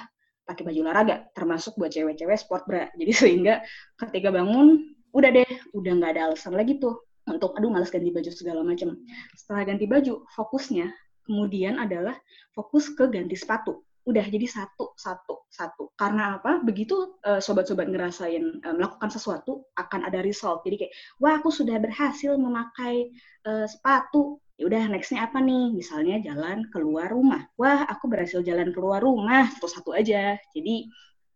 pakai 0.45 0.63
baju 0.67 0.80
olahraga, 0.84 1.30
termasuk 1.34 1.77
buat 1.77 1.93
cewek-cewek 1.93 2.38
sport 2.38 2.63
bra. 2.67 2.89
Jadi 2.99 3.12
sehingga 3.13 3.62
ketika 3.97 4.34
bangun, 4.34 4.95
udah 5.12 5.30
deh, 5.32 5.51
udah 5.75 5.91
nggak 5.97 6.12
ada 6.17 6.21
alasan 6.32 6.56
lagi 6.56 6.80
tuh 6.80 7.04
untuk 7.30 7.54
aduh 7.54 7.69
malas 7.69 7.93
ganti 7.93 8.10
baju 8.10 8.32
segala 8.34 8.62
macam. 8.65 8.97
Setelah 9.38 9.63
ganti 9.67 9.86
baju, 9.86 10.25
fokusnya 10.34 10.89
kemudian 11.25 11.77
adalah 11.77 12.17
fokus 12.51 12.91
ke 12.91 13.08
ganti 13.08 13.38
sepatu. 13.38 13.86
Udah 14.01 14.25
jadi 14.25 14.49
satu, 14.49 14.97
satu, 14.97 15.45
satu. 15.54 15.93
Karena 15.93 16.41
apa? 16.41 16.58
Begitu 16.65 17.21
uh, 17.21 17.38
sobat-sobat 17.38 17.86
ngerasain 17.86 18.65
uh, 18.65 18.73
melakukan 18.73 19.13
sesuatu 19.13 19.69
akan 19.77 20.10
ada 20.10 20.25
result. 20.25 20.65
Jadi 20.65 20.86
kayak, 20.86 20.93
wah 21.21 21.38
aku 21.38 21.54
sudah 21.54 21.77
berhasil 21.77 22.34
memakai 22.34 23.13
uh, 23.45 23.69
sepatu 23.69 24.41
ya 24.62 24.69
udah 24.69 24.93
nextnya 24.93 25.26
apa 25.26 25.41
nih? 25.41 25.74
Misalnya 25.74 26.21
jalan 26.21 26.69
keluar 26.69 27.10
rumah. 27.10 27.50
Wah 27.58 27.89
aku 27.89 28.06
berhasil 28.06 28.45
jalan 28.45 28.69
keluar 28.69 29.02
rumah 29.02 29.50
satu 29.58 29.65
satu 29.65 29.89
aja. 29.97 30.38
Jadi 30.54 30.86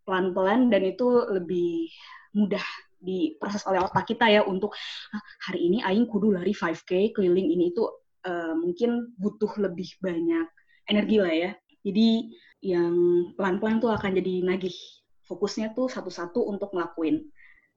pelan 0.05 0.29
pelan 0.37 0.69
dan 0.69 0.85
itu 0.85 1.25
lebih 1.33 1.89
mudah 2.37 2.61
diproses 3.01 3.65
oleh 3.65 3.81
otak 3.81 4.05
kita 4.05 4.29
ya 4.29 4.45
untuk 4.45 4.77
ah, 5.09 5.23
hari 5.49 5.65
ini 5.65 5.81
aing 5.81 6.05
kudu 6.05 6.37
lari 6.37 6.53
5k 6.53 7.17
keliling 7.17 7.49
ini. 7.49 7.73
Itu 7.73 7.89
uh, 8.29 8.53
mungkin 8.53 9.17
butuh 9.17 9.57
lebih 9.57 9.89
banyak 9.97 10.45
energi 10.85 11.17
lah 11.17 11.33
ya. 11.33 11.51
Jadi 11.81 12.29
yang 12.61 12.93
pelan 13.33 13.57
pelan 13.57 13.81
tuh 13.81 13.89
akan 13.89 14.21
jadi 14.21 14.45
nagih 14.45 14.77
fokusnya 15.25 15.73
tuh 15.73 15.89
satu 15.89 16.13
satu 16.13 16.45
untuk 16.45 16.77
ngelakuin 16.77 17.25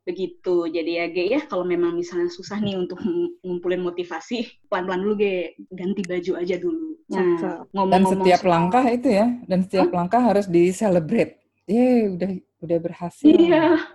begitu. 0.08 0.64
Jadi 0.72 0.90
ya 0.96 1.06
Ge 1.12 1.24
ya 1.28 1.40
kalau 1.44 1.68
memang 1.68 1.92
misalnya 1.92 2.32
susah 2.32 2.56
nih 2.64 2.80
untuk 2.80 2.96
ngumpulin 3.44 3.84
motivasi 3.84 4.48
pelan-pelan 4.72 5.04
dulu 5.04 5.14
Ge. 5.20 5.52
Ganti 5.68 6.00
baju 6.08 6.32
aja 6.40 6.56
dulu. 6.56 6.88
Nah 7.12 7.28
ngomong 7.76 7.92
dan 7.92 8.02
setiap 8.08 8.40
soal... 8.40 8.52
langkah 8.56 8.84
itu 8.88 9.08
ya 9.12 9.26
dan 9.44 9.58
setiap 9.68 9.88
huh? 9.92 9.96
langkah 10.00 10.20
harus 10.24 10.48
di 10.48 10.72
celebrate 10.72 11.36
ye 11.68 12.08
udah 12.16 12.30
udah 12.64 12.78
berhasil. 12.80 13.28
Iya. 13.28 13.76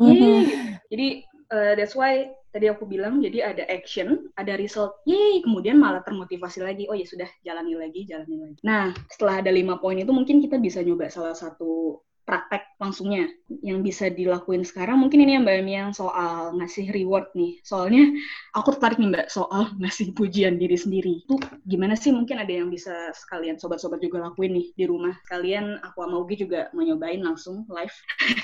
Yeah. 0.00 0.48
jadi 0.88 1.28
uh, 1.52 1.76
that's 1.76 1.92
why 1.92 2.32
tadi 2.56 2.72
aku 2.72 2.88
bilang 2.88 3.20
jadi 3.20 3.52
ada 3.52 3.68
action 3.68 4.32
ada 4.40 4.56
result. 4.56 4.96
Yeay 5.04 5.44
kemudian 5.44 5.76
malah 5.76 6.00
termotivasi 6.00 6.64
lagi. 6.64 6.88
Oh 6.88 6.96
ya 6.96 7.04
sudah 7.04 7.28
jalani 7.44 7.76
lagi 7.76 8.08
jalani 8.08 8.48
lagi. 8.48 8.60
Nah 8.64 8.96
setelah 9.12 9.44
ada 9.44 9.52
lima 9.52 9.76
poin 9.76 10.00
itu 10.00 10.08
mungkin 10.08 10.40
kita 10.40 10.56
bisa 10.56 10.80
nyoba 10.80 11.12
salah 11.12 11.36
satu 11.36 12.00
praktek 12.28 12.76
langsungnya 12.76 13.32
yang 13.64 13.80
bisa 13.80 14.12
dilakuin 14.12 14.60
sekarang. 14.60 15.00
Mungkin 15.00 15.24
ini 15.24 15.40
yang 15.40 15.48
Mbak 15.48 15.56
Emi 15.64 15.72
yang 15.80 15.90
soal 15.96 16.52
ngasih 16.60 16.92
reward 16.92 17.32
nih. 17.32 17.56
Soalnya 17.64 18.12
aku 18.52 18.76
tertarik 18.76 19.00
nih 19.00 19.08
Mbak 19.16 19.26
soal 19.32 19.72
ngasih 19.80 20.12
pujian 20.12 20.60
diri 20.60 20.76
sendiri. 20.76 21.24
Itu 21.24 21.40
gimana 21.64 21.96
sih? 21.96 22.12
Mungkin 22.12 22.36
ada 22.36 22.52
yang 22.52 22.68
bisa 22.68 23.16
sekalian 23.16 23.56
sobat-sobat 23.56 24.04
juga 24.04 24.20
lakuin 24.28 24.52
nih 24.52 24.66
di 24.76 24.84
rumah. 24.84 25.16
Kalian 25.32 25.80
aku 25.80 26.04
sama 26.04 26.16
Ugi 26.20 26.44
juga 26.44 26.68
mau 26.76 26.84
nyobain 26.84 27.24
langsung 27.24 27.64
live 27.72 27.96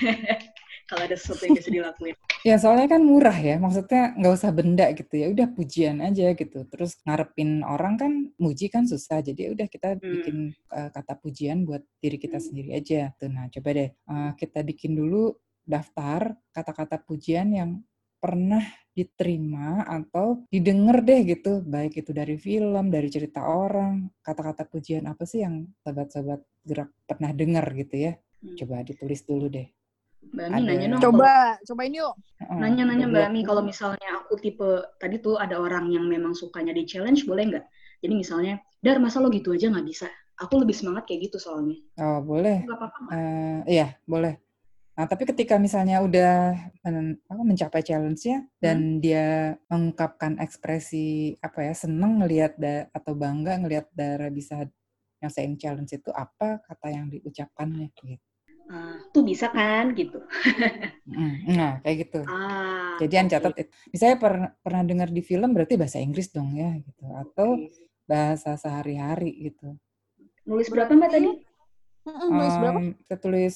kalau 0.95 1.05
ada 1.11 1.17
sesuatu 1.19 1.43
yang 1.51 1.59
bisa 1.59 1.71
dilakuin 1.75 2.15
Ya 2.45 2.61
soalnya 2.61 2.93
kan 2.93 3.01
murah 3.01 3.33
ya, 3.41 3.57
maksudnya 3.57 4.13
nggak 4.21 4.35
usah 4.37 4.53
benda 4.53 4.85
gitu 4.93 5.17
ya, 5.17 5.33
udah 5.33 5.49
pujian 5.57 5.97
aja 6.05 6.37
gitu. 6.37 6.69
Terus 6.69 7.01
ngarepin 7.09 7.65
orang 7.65 7.97
kan 7.97 8.13
muji 8.37 8.69
kan 8.69 8.85
susah, 8.85 9.25
jadi 9.25 9.49
ya 9.49 9.51
udah 9.57 9.65
kita 9.73 9.97
Hmm. 9.97 10.13
bikin 10.13 10.37
uh, 10.69 10.93
kata 10.93 11.17
pujian 11.25 11.65
buat 11.65 11.81
diri 12.05 12.21
kita 12.21 12.37
Hmm. 12.37 12.45
sendiri 12.45 12.71
aja. 12.77 13.17
Tuh, 13.17 13.33
nah 13.33 13.49
coba 13.49 13.69
deh 13.73 13.91
uh, 14.13 14.37
kita 14.37 14.61
bikin 14.61 14.93
dulu 14.93 15.33
daftar 15.65 16.37
kata-kata 16.53 17.01
pujian 17.01 17.49
yang 17.49 17.81
pernah 18.21 18.61
diterima 18.93 19.89
atau 19.89 20.45
didengar 20.53 21.01
deh 21.01 21.25
gitu, 21.25 21.65
baik 21.65 22.05
itu 22.05 22.13
dari 22.13 22.37
film, 22.37 22.93
dari 22.93 23.09
cerita 23.09 23.41
orang, 23.49 24.13
kata-kata 24.21 24.69
pujian 24.69 25.09
apa 25.09 25.25
sih 25.25 25.41
yang 25.49 25.65
sobat-sobat 25.81 26.45
gerak 26.61 26.93
pernah 27.09 27.33
dengar 27.33 27.65
gitu 27.73 28.05
ya. 28.05 28.13
Hmm. 28.45 28.53
Coba 28.53 28.85
ditulis 28.85 29.25
dulu 29.25 29.49
deh. 29.49 29.65
Mbak 30.33 30.45
Ami 30.49 30.57
Ada. 30.57 30.67
nanya 30.67 30.87
dong 30.89 31.03
Coba, 31.05 31.35
cobain 31.67 31.93
yuk. 31.93 32.15
Nanya-nanya 32.45 33.07
Mbak 33.11 33.25
Ami, 33.29 33.41
kalau 33.43 33.63
misalnya 33.65 34.09
aku 34.23 34.39
tipe, 34.39 34.71
tadi 34.97 35.19
tuh 35.19 35.37
ada 35.37 35.59
orang 35.59 35.91
yang 35.91 36.07
memang 36.07 36.33
sukanya 36.33 36.73
di 36.73 36.87
challenge, 36.89 37.27
boleh 37.29 37.45
nggak? 37.51 37.65
Jadi 38.05 38.15
misalnya, 38.15 38.55
Dar, 38.81 39.01
masa 39.01 39.21
lo 39.21 39.29
gitu 39.33 39.53
aja 39.53 39.69
nggak 39.69 39.87
bisa? 39.89 40.09
Aku 40.41 40.61
lebih 40.61 40.75
semangat 40.77 41.09
kayak 41.09 41.31
gitu 41.31 41.39
soalnya. 41.41 41.79
Oh, 41.99 42.21
boleh. 42.21 42.65
Nggak 42.67 42.79
apa-apa? 42.79 43.01
Eh, 43.13 43.61
iya, 43.79 43.97
boleh. 44.05 44.37
Nah, 44.95 45.11
tapi 45.11 45.27
ketika 45.27 45.59
misalnya 45.59 45.99
udah 45.99 46.55
men- 46.87 47.19
apa, 47.27 47.43
mencapai 47.43 47.83
challenge-nya 47.83 48.47
dan 48.63 49.03
dia 49.03 49.59
mengungkapkan 49.67 50.39
ekspresi 50.39 51.35
apa 51.43 51.67
ya, 51.67 51.75
seneng 51.75 52.23
ngelihat 52.23 52.55
da- 52.55 52.87
atau 52.95 53.19
bangga 53.19 53.59
ngelihat 53.59 53.91
Dara 53.91 54.31
bisa 54.31 54.63
nyelesain 55.19 55.59
challenge 55.59 55.99
itu 55.99 56.11
apa 56.15 56.63
kata 56.63 56.95
yang 56.95 57.11
diucapkannya 57.11 57.91
gitu. 57.91 58.34
Ah, 58.71 58.97
tuh 59.13 59.23
bisa 59.25 59.53
kan? 59.53 59.93
Gitu. 59.93 60.19
Nah, 61.53 61.85
kayak 61.85 61.97
gitu. 62.09 62.21
Ah, 62.25 62.97
Jadi 62.97 63.15
yang 63.15 63.29
catat 63.29 63.55
itu. 63.61 63.71
Misalnya 63.93 64.17
pernah 64.17 64.51
pernah 64.65 64.83
dengar 64.87 65.09
di 65.13 65.21
film 65.21 65.51
berarti 65.53 65.75
bahasa 65.77 66.01
Inggris 66.01 66.33
dong 66.33 66.55
ya 66.57 66.73
gitu 66.81 67.05
atau 67.13 67.61
bahasa 68.09 68.57
sehari-hari 68.57 69.53
gitu. 69.53 69.77
Nulis 70.49 70.69
berapa 70.73 70.93
Mbak 70.93 71.11
tadi? 71.13 71.29
Mm-mm, 72.05 72.29
nulis 72.33 72.57
berapa? 72.61 72.81
Kita 73.01 73.17
tulis 73.17 73.55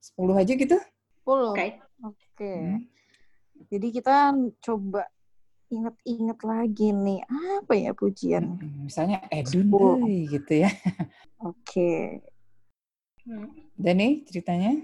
10 0.00 0.34
aja 0.36 0.52
gitu. 0.52 0.76
10. 1.24 1.52
Oke. 1.52 1.66
Oke. 2.04 2.52
Hmm. 2.56 2.80
Jadi 3.68 3.88
kita 3.90 4.32
coba 4.62 5.02
inget-inget 5.68 6.38
lagi 6.40 6.88
nih, 6.96 7.20
apa 7.28 7.72
ya 7.76 7.92
pujian? 7.92 8.56
Misalnya 8.86 9.20
Edun 9.28 9.68
gitu 10.24 10.52
ya. 10.64 10.70
Oke. 11.48 12.22
Hmm. 13.28 13.67
Dan 13.78 14.02
nih 14.02 14.26
ceritanya 14.26 14.74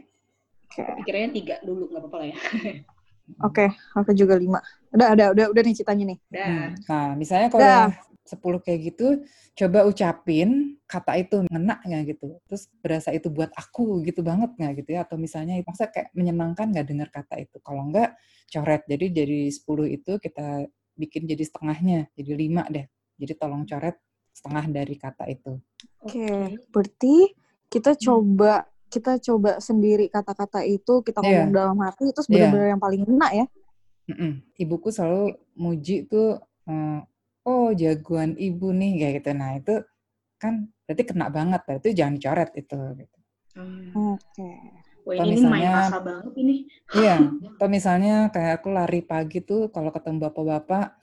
Oke. 0.74 0.82
Pikirannya 1.02 1.30
tiga 1.30 1.56
dulu, 1.62 1.86
nggak 1.86 2.02
apa-apa 2.02 2.16
lah 2.18 2.28
ya. 2.34 2.38
Oke, 3.46 3.66
aku 3.94 4.10
juga 4.12 4.34
lima. 4.36 4.58
Udah, 4.90 5.14
ada, 5.14 5.24
udah, 5.30 5.46
udah 5.54 5.62
nih 5.62 5.74
ceritanya 5.78 6.04
nih. 6.12 6.18
Dah. 6.28 6.44
Hmm. 6.44 6.70
Nah, 6.90 7.08
misalnya 7.16 7.48
kalau 7.48 7.94
10 8.26 8.58
kayak 8.60 8.80
gitu, 8.92 9.06
coba 9.54 9.78
ucapin 9.86 10.76
kata 10.84 11.12
itu 11.16 11.46
ngena 11.46 11.78
nggak 11.78 12.02
gitu. 12.16 12.36
Terus 12.50 12.68
berasa 12.82 13.14
itu 13.14 13.30
buat 13.30 13.54
aku 13.54 14.02
gitu 14.04 14.20
banget 14.26 14.52
nggak 14.58 14.72
gitu 14.84 14.90
ya. 14.98 15.06
Atau 15.06 15.16
misalnya 15.16 15.56
masa 15.62 15.88
kayak 15.88 16.12
menyenangkan 16.12 16.68
nggak 16.74 16.86
dengar 16.90 17.08
kata 17.14 17.38
itu. 17.38 17.56
Kalau 17.62 17.86
nggak, 17.88 18.12
coret. 18.50 18.82
Jadi 18.90 19.06
dari 19.14 19.40
10 19.48 19.88
itu 19.88 20.12
kita 20.20 20.66
bikin 20.98 21.24
jadi 21.24 21.44
setengahnya. 21.46 22.12
Jadi 22.18 22.30
5 22.34 22.66
deh. 22.68 22.86
Jadi 23.14 23.32
tolong 23.38 23.62
coret 23.64 23.96
setengah 24.34 24.64
dari 24.68 24.94
kata 24.98 25.24
itu. 25.30 25.54
Oke, 26.02 26.58
berarti 26.68 27.30
kita 27.70 27.96
coba 27.96 28.73
kita 28.88 29.18
coba 29.20 29.58
sendiri 29.58 30.06
kata-kata 30.06 30.62
itu 30.62 31.02
kita 31.02 31.18
Iya. 31.20 31.46
ngomong 31.46 31.50
dalam 31.50 31.78
hati 31.82 32.10
terus 32.10 32.26
Iya. 32.26 32.48
benar-benar 32.48 32.68
yang 32.72 32.82
paling 32.82 33.02
enak 33.04 33.32
ya. 33.34 33.46
Mm-mm. 34.04 34.32
Ibuku 34.54 34.88
selalu 34.88 35.24
muji 35.56 36.04
tuh, 36.04 36.36
eh, 36.68 37.00
oh 37.44 37.68
jagoan 37.72 38.36
ibu 38.36 38.68
nih 38.70 38.92
kayak 39.00 39.12
gitu. 39.18 39.30
Nah 39.32 39.50
itu 39.56 39.74
kan 40.36 40.54
berarti 40.84 41.02
kena 41.04 41.26
banget. 41.28 41.60
Berarti 41.64 41.88
jangan 41.92 42.14
dicoret 42.14 42.50
itu. 42.54 42.80
Gitu. 43.00 43.18
Hmm. 43.56 44.16
Oke. 44.18 44.50
Wah, 45.04 45.20
Atau 45.20 45.28
ini 45.28 45.36
main 45.44 45.52
misalnya- 45.52 45.76
rasa 45.84 45.98
banget 46.00 46.32
ini. 46.40 46.56
Iya, 46.96 47.16
atau 47.60 47.68
misalnya 47.68 48.14
kayak 48.28 48.52
aku 48.60 48.68
lari 48.72 49.00
pagi 49.04 49.44
tuh 49.44 49.68
kalau 49.68 49.92
ketemu 49.92 50.28
bapak-bapak, 50.28 50.96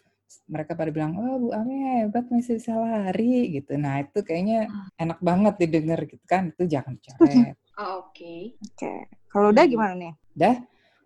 mereka 0.49 0.73
pada 0.73 0.89
bilang, 0.89 1.13
oh 1.21 1.37
Bu 1.37 1.47
Ami 1.53 1.75
hebat 2.01 2.25
masih 2.33 2.57
bisa 2.57 2.73
lari 2.73 3.51
gitu. 3.53 3.77
Nah 3.77 4.01
itu 4.01 4.25
kayaknya 4.25 4.65
enak 4.97 5.21
banget 5.21 5.53
didengar 5.59 6.01
gitu 6.09 6.23
kan, 6.25 6.49
itu 6.49 6.65
jangan 6.65 6.97
dicoret. 6.97 7.57
Ah, 7.81 7.97
Oke. 7.97 8.53
Oke. 8.61 8.93
Kalau 9.33 9.49
udah 9.49 9.65
Hmm. 9.65 9.73
gimana 9.73 9.93
nih? 9.97 10.13
Dah, 10.37 10.55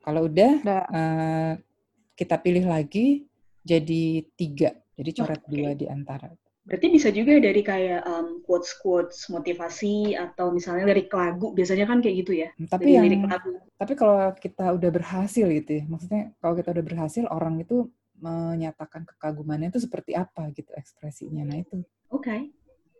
kalau 0.04 0.28
udah 0.28 0.52
Udah. 0.60 0.84
eh, 0.92 1.54
kita 2.20 2.36
pilih 2.44 2.68
lagi 2.68 3.24
jadi 3.64 4.28
tiga, 4.36 4.76
jadi 5.00 5.10
coret 5.16 5.40
oke. 5.40 5.50
dua 5.56 5.72
di 5.72 5.88
antara. 5.88 6.28
Berarti 6.68 6.88
bisa 6.92 7.14
juga 7.16 7.38
dari 7.38 7.62
kayak 7.62 8.02
um, 8.10 8.28
quotes-quotes 8.44 9.30
motivasi 9.32 10.18
atau 10.18 10.52
misalnya 10.52 10.92
dari 10.92 11.06
lagu. 11.08 11.54
Biasanya 11.56 11.86
kan 11.88 12.02
kayak 12.04 12.16
gitu 12.26 12.34
ya. 12.44 12.50
Tapi 12.68 12.90
Dari 12.90 12.94
yang 12.98 13.06
lirik 13.08 13.24
lagu. 13.24 13.50
Tapi 13.78 13.94
kalau 13.96 14.34
kita 14.36 14.66
udah 14.74 14.90
berhasil 14.92 15.46
gitu 15.46 15.72
ya, 15.80 15.84
maksudnya 15.88 16.34
kalau 16.42 16.58
kita 16.58 16.74
udah 16.76 16.84
berhasil, 16.84 17.24
orang 17.30 17.62
itu 17.62 17.88
menyatakan 18.18 19.06
kekagumannya 19.06 19.70
itu 19.70 19.80
seperti 19.80 20.18
apa 20.18 20.50
gitu 20.58 20.74
ekspresinya. 20.74 21.46
Nah 21.46 21.62
itu, 21.62 21.86
Oke. 22.10 22.50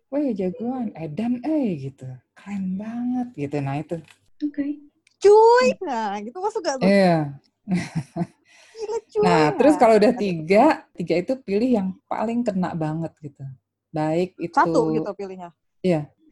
Wah 0.08 0.32
jagoan, 0.32 0.90
edan 0.94 1.42
eh 1.42 1.76
gitu, 1.80 2.06
keren 2.34 2.76
banget 2.76 3.28
gitu. 3.36 3.58
Nah 3.60 3.76
itu, 3.78 3.96
Oke. 4.40 4.80
Cuy. 5.16 5.68
Nah, 5.82 6.20
gitu 6.20 6.36
gua 6.36 6.52
suka 6.52 6.76
tuh. 6.76 6.86
iya. 6.86 7.34
Gila 8.76 8.98
cuy. 9.12 9.24
Nah 9.24 9.46
terus 9.56 9.74
Nah, 9.76 9.82
kalau 9.82 9.96
udah 9.98 10.12
ada- 10.12 10.20
tiga, 10.20 10.66
tiga 10.92 11.16
itu 11.18 11.34
pilih 11.40 11.70
yang 11.72 11.88
paling 12.06 12.44
kena 12.44 12.72
banget 12.74 13.12
gitu. 13.22 13.44
Baik 13.90 14.36
itu 14.38 14.54
satu 14.54 14.92
gitu 14.92 15.10
pilihnya. 15.16 15.50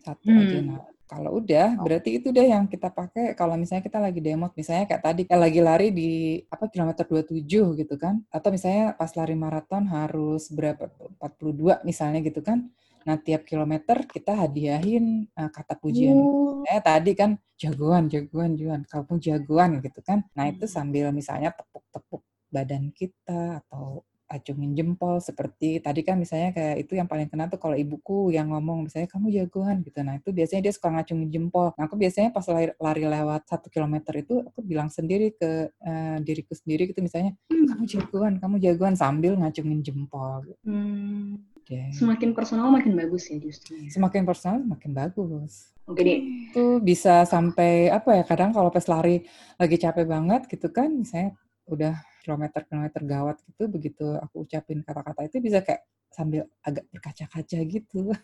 satu 0.04 0.26
Hmm. 0.28 0.42
aja. 0.44 0.60
Nah 0.60 0.80
kalau 1.08 1.40
udah, 1.40 1.80
Oh. 1.80 1.86
berarti 1.86 2.20
itu 2.20 2.28
deh 2.30 2.44
yang 2.44 2.66
kita 2.66 2.90
pakai 2.90 3.32
kalau 3.34 3.56
misalnya 3.56 3.86
kita 3.86 4.02
lagi 4.02 4.20
demo, 4.20 4.52
misalnya 4.52 4.84
kayak 4.84 5.04
tadi 5.04 5.22
kayak 5.24 5.42
lagi 5.42 5.60
lari 5.64 5.88
di 5.90 6.10
apa 6.50 6.68
kilometer 6.68 7.06
27 7.06 7.72
gitu 7.78 7.96
kan. 7.96 8.20
Atau 8.28 8.52
misalnya 8.52 8.92
pas 8.94 9.14
lari 9.14 9.32
maraton 9.34 9.88
harus 9.88 10.52
berapa 10.52 10.90
42 11.16 11.80
misalnya 11.84 12.20
gitu 12.20 12.44
kan. 12.44 12.68
Nah, 13.08 13.18
tiap 13.20 13.44
kilometer 13.44 14.08
kita 14.08 14.32
hadiahin 14.36 15.28
uh, 15.36 15.50
kata 15.52 15.76
pujian. 15.80 16.16
Oh. 16.18 16.63
Eh 16.68 16.80
tadi 16.80 17.12
kan 17.13 17.36
jagoan, 17.60 18.08
jagoan, 18.12 18.56
jagoan, 18.56 18.82
kamu 18.88 19.13
jagoan 19.20 19.72
gitu 19.84 20.00
kan. 20.04 20.24
Nah, 20.36 20.48
itu 20.52 20.66
Hmm. 20.68 20.74
sambil 20.76 21.06
misalnya 21.12 21.52
tepuk-tepuk 21.56 22.22
badan 22.54 22.94
kita 22.94 23.63
atau 23.66 24.02
acungin 24.34 24.74
jempol 24.74 25.22
seperti 25.22 25.78
tadi 25.78 26.02
kan 26.02 26.18
misalnya 26.18 26.50
kayak 26.58 26.82
itu 26.82 26.98
yang 26.98 27.06
paling 27.06 27.30
kena 27.30 27.46
tuh 27.54 27.62
kalau 27.62 27.78
ibuku 27.78 28.34
yang 28.34 28.50
ngomong 28.50 28.89
misalnya 28.89 29.06
kamu 29.06 29.30
jagoan 29.30 29.86
gitu. 29.86 30.02
Nah, 30.02 30.18
itu 30.18 30.34
biasanya 30.34 30.62
dia 30.66 30.74
suka 30.74 30.89
ngacungin 30.89 31.30
jempol. 31.30 31.70
Nah, 31.78 31.86
aku 31.86 31.96
biasanya 32.02 32.34
pas 32.34 32.42
lari, 32.50 32.74
lari 32.82 33.04
lewat 33.06 33.46
satu 33.46 33.70
kilometer 33.70 34.13
itu 34.18 34.42
aku 34.42 34.66
bilang 34.66 34.89
sendiri 34.89 35.38
ke 35.38 35.70
eh, 35.70 36.18
diriku 36.26 36.58
sendiri 36.58 36.89
gitu 36.89 37.06
misalnya 37.06 37.38
kamu 37.52 37.84
jagoan, 37.86 38.34
kamu 38.42 38.56
jagoan 38.58 38.96
sambil 38.98 39.38
ngacungin 39.38 39.80
jempol 39.86 40.42
gitu 40.50 40.58
Hmm. 40.66 41.38
Deh. 41.67 41.89
Semakin 41.95 42.32
personal 42.36 42.67
makin 42.69 42.93
bagus 42.95 43.28
ya 43.32 43.38
justru. 43.39 43.76
Semakin 43.89 44.23
personal 44.28 44.63
semakin 44.63 44.91
bagus. 44.91 45.73
Oke 45.84 45.99
deh. 45.99 46.19
itu 46.47 46.80
bisa 46.80 47.28
sampai 47.28 47.91
apa 47.91 48.15
ya 48.15 48.23
kadang 48.23 48.56
kalau 48.56 48.71
pas 48.71 48.88
lari 48.88 49.28
lagi 49.60 49.76
capek 49.76 50.08
banget 50.08 50.47
gitu 50.47 50.71
kan 50.71 50.88
misalnya 50.88 51.36
udah 51.67 51.91
kilometer-kilometer 52.23 53.02
gawat 53.04 53.38
gitu 53.43 53.67
begitu 53.67 54.08
aku 54.15 54.47
ucapin 54.47 54.80
kata-kata 54.80 55.28
itu 55.28 55.43
bisa 55.43 55.60
kayak 55.60 55.84
sambil 56.08 56.47
agak 56.63 56.88
berkaca-kaca 56.88 57.60
gitu 57.67 58.15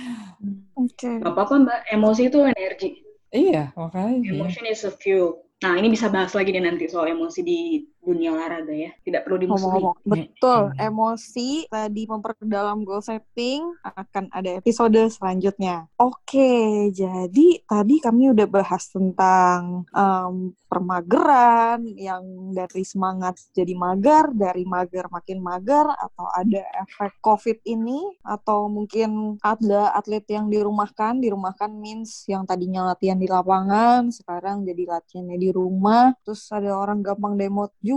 Oke. 0.80 1.20
Gak 1.20 1.28
apa-apa 1.28 1.54
mbak. 1.60 1.80
Emosi 1.92 2.32
itu 2.32 2.40
energi. 2.40 2.90
iya 3.34 3.74
makanya 3.74 4.30
Emotion 4.30 4.64
is 4.64 4.86
a 4.86 4.92
fuel. 4.94 5.42
Nah 5.60 5.74
ini 5.80 5.90
bisa 5.90 6.06
bahas 6.08 6.32
lagi 6.36 6.54
nih 6.54 6.62
nanti 6.62 6.86
soal 6.86 7.10
emosi 7.10 7.40
di 7.42 7.82
dunia 8.04 8.36
olahraga 8.36 8.70
ya. 8.70 8.92
Tidak 9.00 9.24
perlu 9.24 9.40
dimusuhi. 9.40 9.80
Ngomong-ngomong, 9.80 9.96
betul. 10.04 10.62
Emosi 10.76 11.64
tadi 11.66 12.02
memperdalam 12.04 12.84
goal 12.84 13.00
setting 13.00 13.64
akan 13.82 14.28
ada 14.30 14.60
episode 14.60 15.00
selanjutnya. 15.08 15.88
Oke, 15.96 16.92
jadi 16.92 17.46
tadi 17.64 17.94
kami 17.98 18.30
udah 18.36 18.46
bahas 18.46 18.92
tentang 18.92 19.88
um, 19.90 20.52
permageran 20.68 21.86
yang 21.94 22.50
dari 22.50 22.82
semangat 22.82 23.38
jadi 23.54 23.78
mager, 23.78 24.34
dari 24.34 24.66
mager 24.66 25.06
makin 25.06 25.38
mager, 25.38 25.86
atau 25.86 26.26
ada 26.34 26.66
efek 26.82 27.14
COVID 27.22 27.62
ini, 27.62 28.18
atau 28.26 28.66
mungkin 28.66 29.38
ada 29.38 29.94
atlet 29.94 30.26
yang 30.26 30.50
dirumahkan, 30.50 31.22
dirumahkan 31.22 31.70
means 31.70 32.26
yang 32.26 32.42
tadinya 32.42 32.90
latihan 32.90 33.14
di 33.14 33.30
lapangan, 33.30 34.10
sekarang 34.10 34.66
jadi 34.66 34.98
latihannya 34.98 35.38
di 35.38 35.54
rumah, 35.54 36.10
terus 36.26 36.42
ada 36.50 36.74
orang 36.74 37.06
gampang 37.06 37.38
demot 37.38 37.70
juga, 37.78 37.93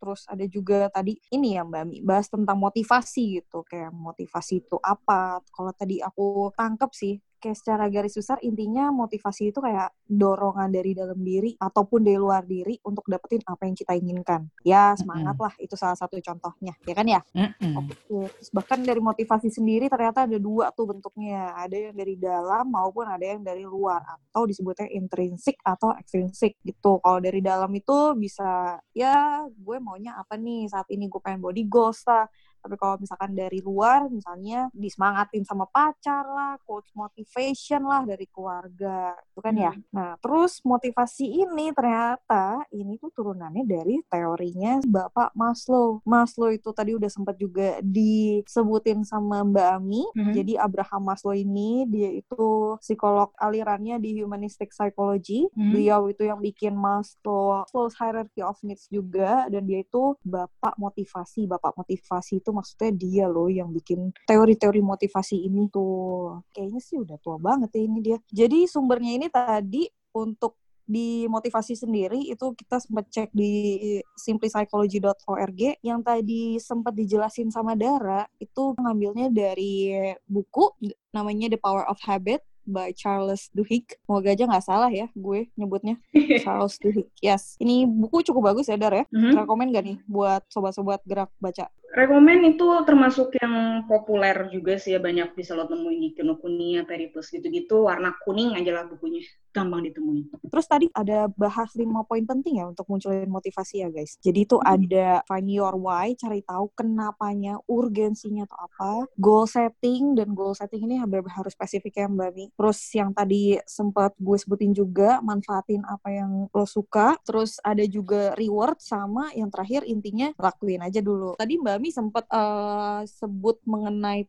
terus 0.00 0.24
ada 0.30 0.44
juga 0.48 0.88
tadi 0.92 1.18
ini 1.34 1.54
ya 1.58 1.62
Mbak 1.66 1.82
Mi, 1.88 1.98
bahas 2.04 2.26
tentang 2.30 2.58
motivasi 2.58 3.42
gitu, 3.42 3.62
kayak 3.66 3.90
motivasi 3.94 4.62
itu 4.64 4.76
apa, 4.82 5.42
kalau 5.54 5.72
tadi 5.74 5.98
aku 6.02 6.50
tangkep 6.56 6.90
sih, 6.94 7.14
kayak 7.42 7.58
secara 7.58 7.90
garis 7.90 8.14
besar 8.14 8.38
intinya 8.46 8.94
motivasi 8.94 9.50
itu 9.50 9.58
kayak 9.58 9.90
dorongan 10.06 10.70
dari 10.70 10.94
dalam 10.94 11.18
diri 11.18 11.58
ataupun 11.58 12.06
dari 12.06 12.14
luar 12.14 12.46
diri 12.46 12.78
untuk 12.86 13.02
dapetin 13.10 13.42
apa 13.42 13.66
yang 13.66 13.74
kita 13.74 13.98
inginkan. 13.98 14.46
Ya 14.62 14.94
semangat 14.94 15.34
lah 15.42 15.50
itu 15.58 15.74
salah 15.74 15.98
satu 15.98 16.22
contohnya, 16.22 16.78
ya 16.86 16.94
kan 16.94 17.06
ya? 17.10 17.20
Mm-mm. 17.34 17.72
Oke, 17.82 17.94
terus 18.06 18.48
bahkan 18.54 18.78
dari 18.86 19.02
motivasi 19.02 19.50
sendiri 19.50 19.90
ternyata 19.90 20.30
ada 20.30 20.38
dua 20.38 20.70
tuh 20.70 20.94
bentuknya. 20.94 21.50
Ada 21.58 21.90
yang 21.90 21.94
dari 21.98 22.14
dalam 22.14 22.70
maupun 22.70 23.10
ada 23.10 23.26
yang 23.26 23.42
dari 23.42 23.66
luar 23.66 24.06
atau 24.06 24.46
disebutnya 24.46 24.86
intrinsik 24.94 25.58
atau 25.66 25.90
ekstrinsik 25.98 26.62
gitu. 26.62 27.02
Kalau 27.02 27.18
dari 27.18 27.42
dalam 27.42 27.74
itu 27.74 28.14
bisa 28.14 28.78
ya 28.94 29.42
gue 29.50 29.76
maunya 29.82 30.14
apa 30.14 30.38
nih 30.38 30.70
saat 30.70 30.86
ini 30.94 31.10
gue 31.10 31.18
pengen 31.18 31.42
body 31.42 31.66
goals 31.66 32.06
lah. 32.06 32.30
Tapi 32.62 32.74
kalau 32.78 32.96
misalkan 33.02 33.34
dari 33.34 33.58
luar, 33.58 34.06
misalnya 34.06 34.70
disemangatin 34.70 35.42
sama 35.42 35.66
pacar 35.66 36.22
lah, 36.24 36.54
coach 36.62 36.88
motivation 36.94 37.82
lah 37.82 38.06
dari 38.06 38.24
keluarga, 38.30 39.12
itu 39.18 39.40
kan 39.42 39.54
ya. 39.58 39.72
Nah, 39.90 40.14
terus 40.22 40.62
motivasi 40.62 41.42
ini 41.42 41.74
ternyata 41.74 42.62
ini 42.70 42.96
tuh 43.02 43.10
turunannya 43.10 43.66
dari 43.66 43.98
teorinya 44.06 44.78
Bapak 44.86 45.34
Maslow. 45.34 46.00
Maslow 46.06 46.54
itu 46.54 46.70
tadi 46.70 46.94
udah 46.94 47.10
sempat 47.10 47.34
juga 47.36 47.82
disebutin 47.82 49.02
sama 49.02 49.42
Mbak 49.42 49.68
Ami. 49.76 50.02
Mhm. 50.14 50.32
Jadi 50.32 50.52
Abraham 50.56 51.02
Maslow 51.10 51.34
ini 51.34 51.84
dia 51.90 52.14
itu 52.14 52.78
psikolog 52.78 53.34
alirannya 53.36 53.98
di 53.98 54.22
humanistic 54.22 54.70
psychology. 54.70 55.50
Mhm. 55.52 55.70
Beliau 55.74 56.00
itu 56.06 56.22
yang 56.22 56.38
bikin 56.38 56.78
Maslow 56.78 57.66
Maslow's 57.72 57.96
hierarchy 57.98 58.44
of 58.44 58.60
needs 58.62 58.86
juga 58.86 59.48
dan 59.50 59.66
dia 59.66 59.82
itu 59.82 60.14
bapak 60.22 60.78
motivasi. 60.78 61.48
Bapak 61.50 61.74
motivasi 61.74 62.38
itu 62.38 62.51
maksudnya 62.52 62.92
dia 62.92 63.24
loh 63.26 63.48
yang 63.48 63.72
bikin 63.72 64.12
teori-teori 64.28 64.80
motivasi 64.84 65.48
ini 65.48 65.66
tuh. 65.72 66.44
Kayaknya 66.52 66.80
sih 66.84 66.96
udah 67.00 67.16
tua 67.18 67.40
banget 67.40 67.72
ya 67.74 67.82
ini 67.82 67.98
dia. 68.04 68.18
Jadi 68.30 68.68
sumbernya 68.68 69.12
ini 69.16 69.26
tadi 69.32 69.88
untuk 70.12 70.60
di 70.82 71.24
motivasi 71.30 71.78
sendiri 71.78 72.20
itu 72.26 72.52
kita 72.58 72.82
sempat 72.82 73.06
cek 73.08 73.30
di 73.32 73.80
simplypsychology.org 74.18 75.78
yang 75.80 76.02
tadi 76.02 76.58
sempat 76.58 76.92
dijelasin 76.92 77.48
sama 77.54 77.78
Dara 77.78 78.26
itu 78.42 78.74
ngambilnya 78.76 79.30
dari 79.30 79.94
buku 80.26 80.74
namanya 81.14 81.54
The 81.54 81.58
Power 81.62 81.86
of 81.86 82.02
Habit 82.02 82.42
by 82.66 82.94
Charles 82.94 83.50
Duhigg. 83.50 83.98
Semoga 84.06 84.34
aja 84.34 84.44
nggak 84.46 84.64
salah 84.64 84.90
ya 84.90 85.10
gue 85.12 85.50
nyebutnya. 85.58 85.98
Charles 86.42 86.78
Duhigg. 86.78 87.10
Yes. 87.18 87.58
Ini 87.58 87.86
buku 87.86 88.22
cukup 88.26 88.54
bagus 88.54 88.70
ya, 88.70 88.78
Dar 88.78 88.94
ya. 88.94 89.04
Mhm. 89.10 89.34
Rekomen 89.42 89.74
gak 89.74 89.84
nih 89.86 89.98
buat 90.06 90.46
sobat-sobat 90.50 91.02
gerak 91.06 91.30
baca? 91.42 91.66
Rekomen 91.92 92.56
itu 92.56 92.64
termasuk 92.88 93.36
yang 93.36 93.84
populer 93.84 94.48
juga 94.48 94.80
sih 94.80 94.96
ya 94.96 95.00
banyak 95.00 95.36
bisa 95.36 95.52
lo 95.52 95.68
temuin 95.68 96.00
di 96.00 96.16
Kinokuniya, 96.16 96.88
Periplus 96.88 97.28
gitu-gitu 97.28 97.84
warna 97.84 98.16
kuning 98.24 98.56
aja 98.56 98.72
lah 98.80 98.84
bukunya 98.88 99.20
gampang 99.52 99.84
ditemuin. 99.84 100.32
Terus 100.48 100.66
tadi 100.66 100.88
ada 100.96 101.28
bahas 101.28 101.68
lima 101.76 102.00
poin 102.08 102.24
penting 102.24 102.64
ya 102.64 102.72
untuk 102.72 102.88
munculin 102.88 103.28
motivasi 103.28 103.84
ya 103.84 103.92
guys. 103.92 104.16
Jadi 104.24 104.48
itu 104.48 104.56
ada 104.64 105.20
find 105.28 105.52
your 105.52 105.76
why, 105.76 106.16
cari 106.16 106.40
tahu 106.40 106.72
kenapanya, 106.72 107.60
urgensinya 107.68 108.48
atau 108.48 108.58
apa, 108.64 108.90
goal 109.20 109.44
setting 109.44 110.16
dan 110.16 110.32
goal 110.32 110.56
setting 110.56 110.88
ini 110.88 110.96
harus 111.04 111.52
spesifik 111.52 112.00
ya 112.00 112.08
Mbak 112.08 112.30
Mi. 112.32 112.48
Terus 112.56 112.78
yang 112.96 113.12
tadi 113.12 113.60
sempat 113.68 114.16
gue 114.16 114.36
sebutin 114.40 114.72
juga 114.72 115.20
manfaatin 115.20 115.84
apa 115.84 116.08
yang 116.08 116.48
lo 116.48 116.64
suka. 116.64 117.20
Terus 117.28 117.60
ada 117.60 117.84
juga 117.84 118.32
reward 118.40 118.80
sama 118.80 119.28
yang 119.36 119.52
terakhir 119.52 119.84
intinya 119.84 120.32
lakuin 120.40 120.80
aja 120.80 121.04
dulu. 121.04 121.36
Tadi 121.36 121.60
Mbak 121.60 121.78
Mi 121.82 121.88
sempat 121.98 122.24
eh, 122.30 123.00
sebut 123.18 123.56
mengenai 123.72 124.20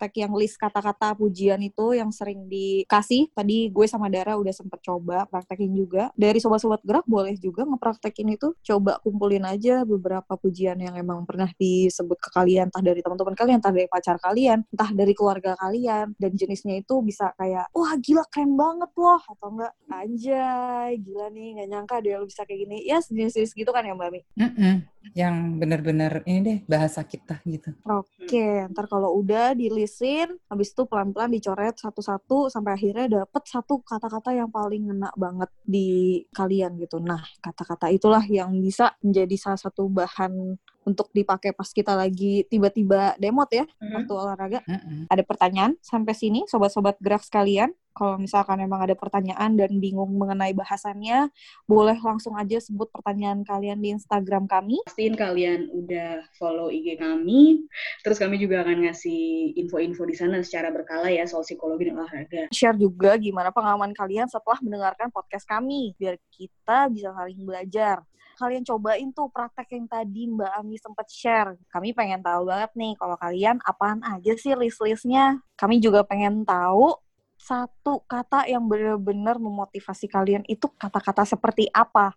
praktek 0.00 0.24
yang 0.24 0.32
list 0.32 0.56
kata-kata 0.56 1.12
pujian 1.12 1.60
itu 1.60 1.92
yang 1.92 2.08
sering 2.08 2.48
dikasih. 2.48 3.28
Tadi 3.36 3.68
gue 3.68 3.84
sama 3.84 4.08
Dara 4.08 4.32
udah 4.40 4.48
sempet 4.48 4.80
coba 4.80 5.28
praktekin 5.28 5.76
juga. 5.76 6.08
Dari 6.16 6.40
sobat-sobat 6.40 6.80
gerak 6.80 7.04
boleh 7.04 7.36
juga 7.36 7.68
ngepraktekin 7.68 8.32
itu. 8.32 8.56
Coba 8.64 8.96
kumpulin 9.04 9.44
aja 9.44 9.84
beberapa 9.84 10.40
pujian 10.40 10.80
yang 10.80 10.96
emang 10.96 11.28
pernah 11.28 11.52
disebut 11.52 12.16
ke 12.16 12.32
kalian. 12.32 12.72
Entah 12.72 12.80
dari 12.80 13.04
teman-teman 13.04 13.36
kalian, 13.36 13.60
entah 13.60 13.76
dari 13.76 13.88
pacar 13.92 14.16
kalian, 14.16 14.64
entah 14.72 14.88
dari 14.88 15.12
keluarga 15.12 15.52
kalian. 15.60 16.16
Dan 16.16 16.32
jenisnya 16.32 16.80
itu 16.80 17.04
bisa 17.04 17.36
kayak, 17.36 17.68
wah 17.76 17.92
gila 18.00 18.24
keren 18.32 18.56
banget 18.56 18.88
loh. 18.96 19.20
Atau 19.20 19.52
enggak, 19.52 19.76
anjay 19.92 20.96
gila 20.96 21.28
nih 21.28 21.60
gak 21.60 21.68
nyangka 21.68 21.96
dia 22.00 22.16
lo 22.16 22.24
bisa 22.24 22.48
kayak 22.48 22.64
gini. 22.64 22.88
Ya 22.88 23.04
sejenis-jenis 23.04 23.52
gitu 23.52 23.68
kan 23.68 23.84
ya 23.84 23.92
Mbak 23.92 24.08
Mi? 24.16 24.20
Mm-mm. 24.40 24.74
Yang 25.12 25.34
bener-bener 25.60 26.12
ini 26.24 26.40
deh 26.40 26.58
bahasa 26.64 27.04
kita 27.04 27.44
gitu. 27.44 27.76
Oke, 27.84 28.68
ntar 28.72 28.88
kalau 28.88 29.16
udah 29.16 29.52
dilisin, 29.90 30.38
habis 30.46 30.70
itu 30.70 30.86
pelan-pelan 30.86 31.34
dicoret 31.34 31.74
satu-satu 31.74 32.46
sampai 32.46 32.78
akhirnya 32.78 33.06
dapet 33.26 33.42
satu 33.50 33.82
kata-kata 33.82 34.30
yang 34.30 34.46
paling 34.46 34.86
ngena 34.86 35.10
banget 35.18 35.50
di 35.66 36.22
kalian 36.30 36.78
gitu. 36.78 37.02
Nah, 37.02 37.18
kata-kata 37.42 37.90
itulah 37.90 38.22
yang 38.30 38.54
bisa 38.62 38.94
menjadi 39.02 39.34
salah 39.34 39.58
satu 39.58 39.90
bahan 39.90 40.54
untuk 40.82 41.12
dipakai 41.12 41.52
pas 41.52 41.68
kita 41.68 41.92
lagi 41.92 42.48
tiba-tiba 42.48 43.14
demot 43.20 43.48
ya, 43.52 43.68
Mhm. 43.78 43.92
waktu 43.94 44.12
olahraga. 44.12 44.58
Mm-mm. 44.64 45.06
Ada 45.12 45.22
pertanyaan 45.22 45.76
sampai 45.84 46.16
sini, 46.16 46.48
sobat-sobat 46.48 46.96
gerak 46.98 47.20
sekalian? 47.20 47.72
Kalau 47.90 48.16
misalkan 48.16 48.62
emang 48.62 48.80
ada 48.80 48.94
pertanyaan 48.94 49.58
dan 49.58 49.76
bingung 49.76 50.14
mengenai 50.14 50.54
bahasannya, 50.54 51.26
boleh 51.66 51.98
langsung 51.98 52.38
aja 52.38 52.56
sebut 52.56 52.86
pertanyaan 52.88 53.42
kalian 53.42 53.76
di 53.76 53.92
Instagram 53.92 54.46
kami. 54.46 54.78
Pastiin 54.86 55.18
kalian 55.18 55.68
udah 55.74 56.22
follow 56.38 56.70
IG 56.70 56.96
kami, 56.96 57.66
terus 58.00 58.16
kami 58.16 58.38
juga 58.38 58.62
akan 58.62 58.86
ngasih 58.88 59.52
info-info 59.58 60.06
di 60.06 60.14
sana 60.14 60.38
secara 60.40 60.70
berkala 60.70 61.10
ya 61.10 61.26
soal 61.26 61.42
psikologi 61.42 61.90
dan 61.90 61.98
olahraga. 61.98 62.46
share 62.54 62.78
juga 62.78 63.18
gimana 63.18 63.50
pengalaman 63.50 63.90
kalian 63.92 64.30
setelah 64.30 64.62
mendengarkan 64.62 65.10
podcast 65.10 65.44
kami 65.44 65.92
biar 65.98 66.16
kita 66.30 66.88
bisa 66.88 67.10
saling 67.10 67.42
belajar. 67.42 68.06
Kalian 68.40 68.64
cobain 68.64 69.12
tuh 69.12 69.28
praktek 69.28 69.76
yang 69.76 69.84
tadi 69.84 70.24
Mbak 70.24 70.52
Ami 70.56 70.80
sempat 70.80 71.12
share. 71.12 71.60
Kami 71.68 71.92
pengen 71.92 72.24
tahu 72.24 72.48
banget 72.48 72.72
nih 72.72 72.96
kalau 72.96 73.20
kalian 73.20 73.60
apaan 73.68 74.00
aja 74.00 74.32
sih 74.40 74.56
list-listnya. 74.56 75.44
Kami 75.60 75.76
juga 75.76 76.00
pengen 76.08 76.48
tahu 76.48 76.96
satu 77.36 78.00
kata 78.08 78.48
yang 78.48 78.64
benar-benar 78.64 79.36
memotivasi 79.36 80.08
kalian 80.08 80.40
itu 80.48 80.72
kata-kata 80.72 81.28
seperti 81.28 81.68
apa. 81.68 82.16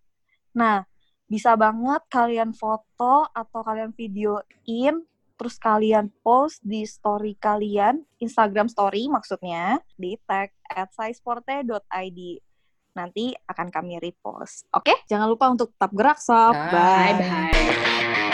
Nah, 0.55 0.88
bisa 1.27 1.59
banget 1.59 2.07
kalian 2.07 2.55
foto 2.55 3.27
atau 3.27 3.59
kalian 3.59 3.91
videoin 3.91 5.03
terus 5.36 5.59
kalian 5.59 6.07
post 6.23 6.63
di 6.63 6.88
story 6.88 7.36
kalian, 7.36 7.99
Instagram 8.21 8.71
story 8.71 9.12
maksudnya, 9.12 9.81
di 9.99 10.15
tag 10.23 10.55
at. 10.71 10.88
Nanti 12.93 13.34
akan 13.34 13.67
kami 13.73 13.97
repost. 13.97 14.69
Oke, 14.73 14.93
jangan 15.10 15.25
lupa 15.25 15.49
untuk 15.49 15.73
tetap 15.73 15.91
gerak, 15.93 16.21
sob. 16.21 16.53
Bye. 16.53 17.17
Bye-bye. 17.17 18.33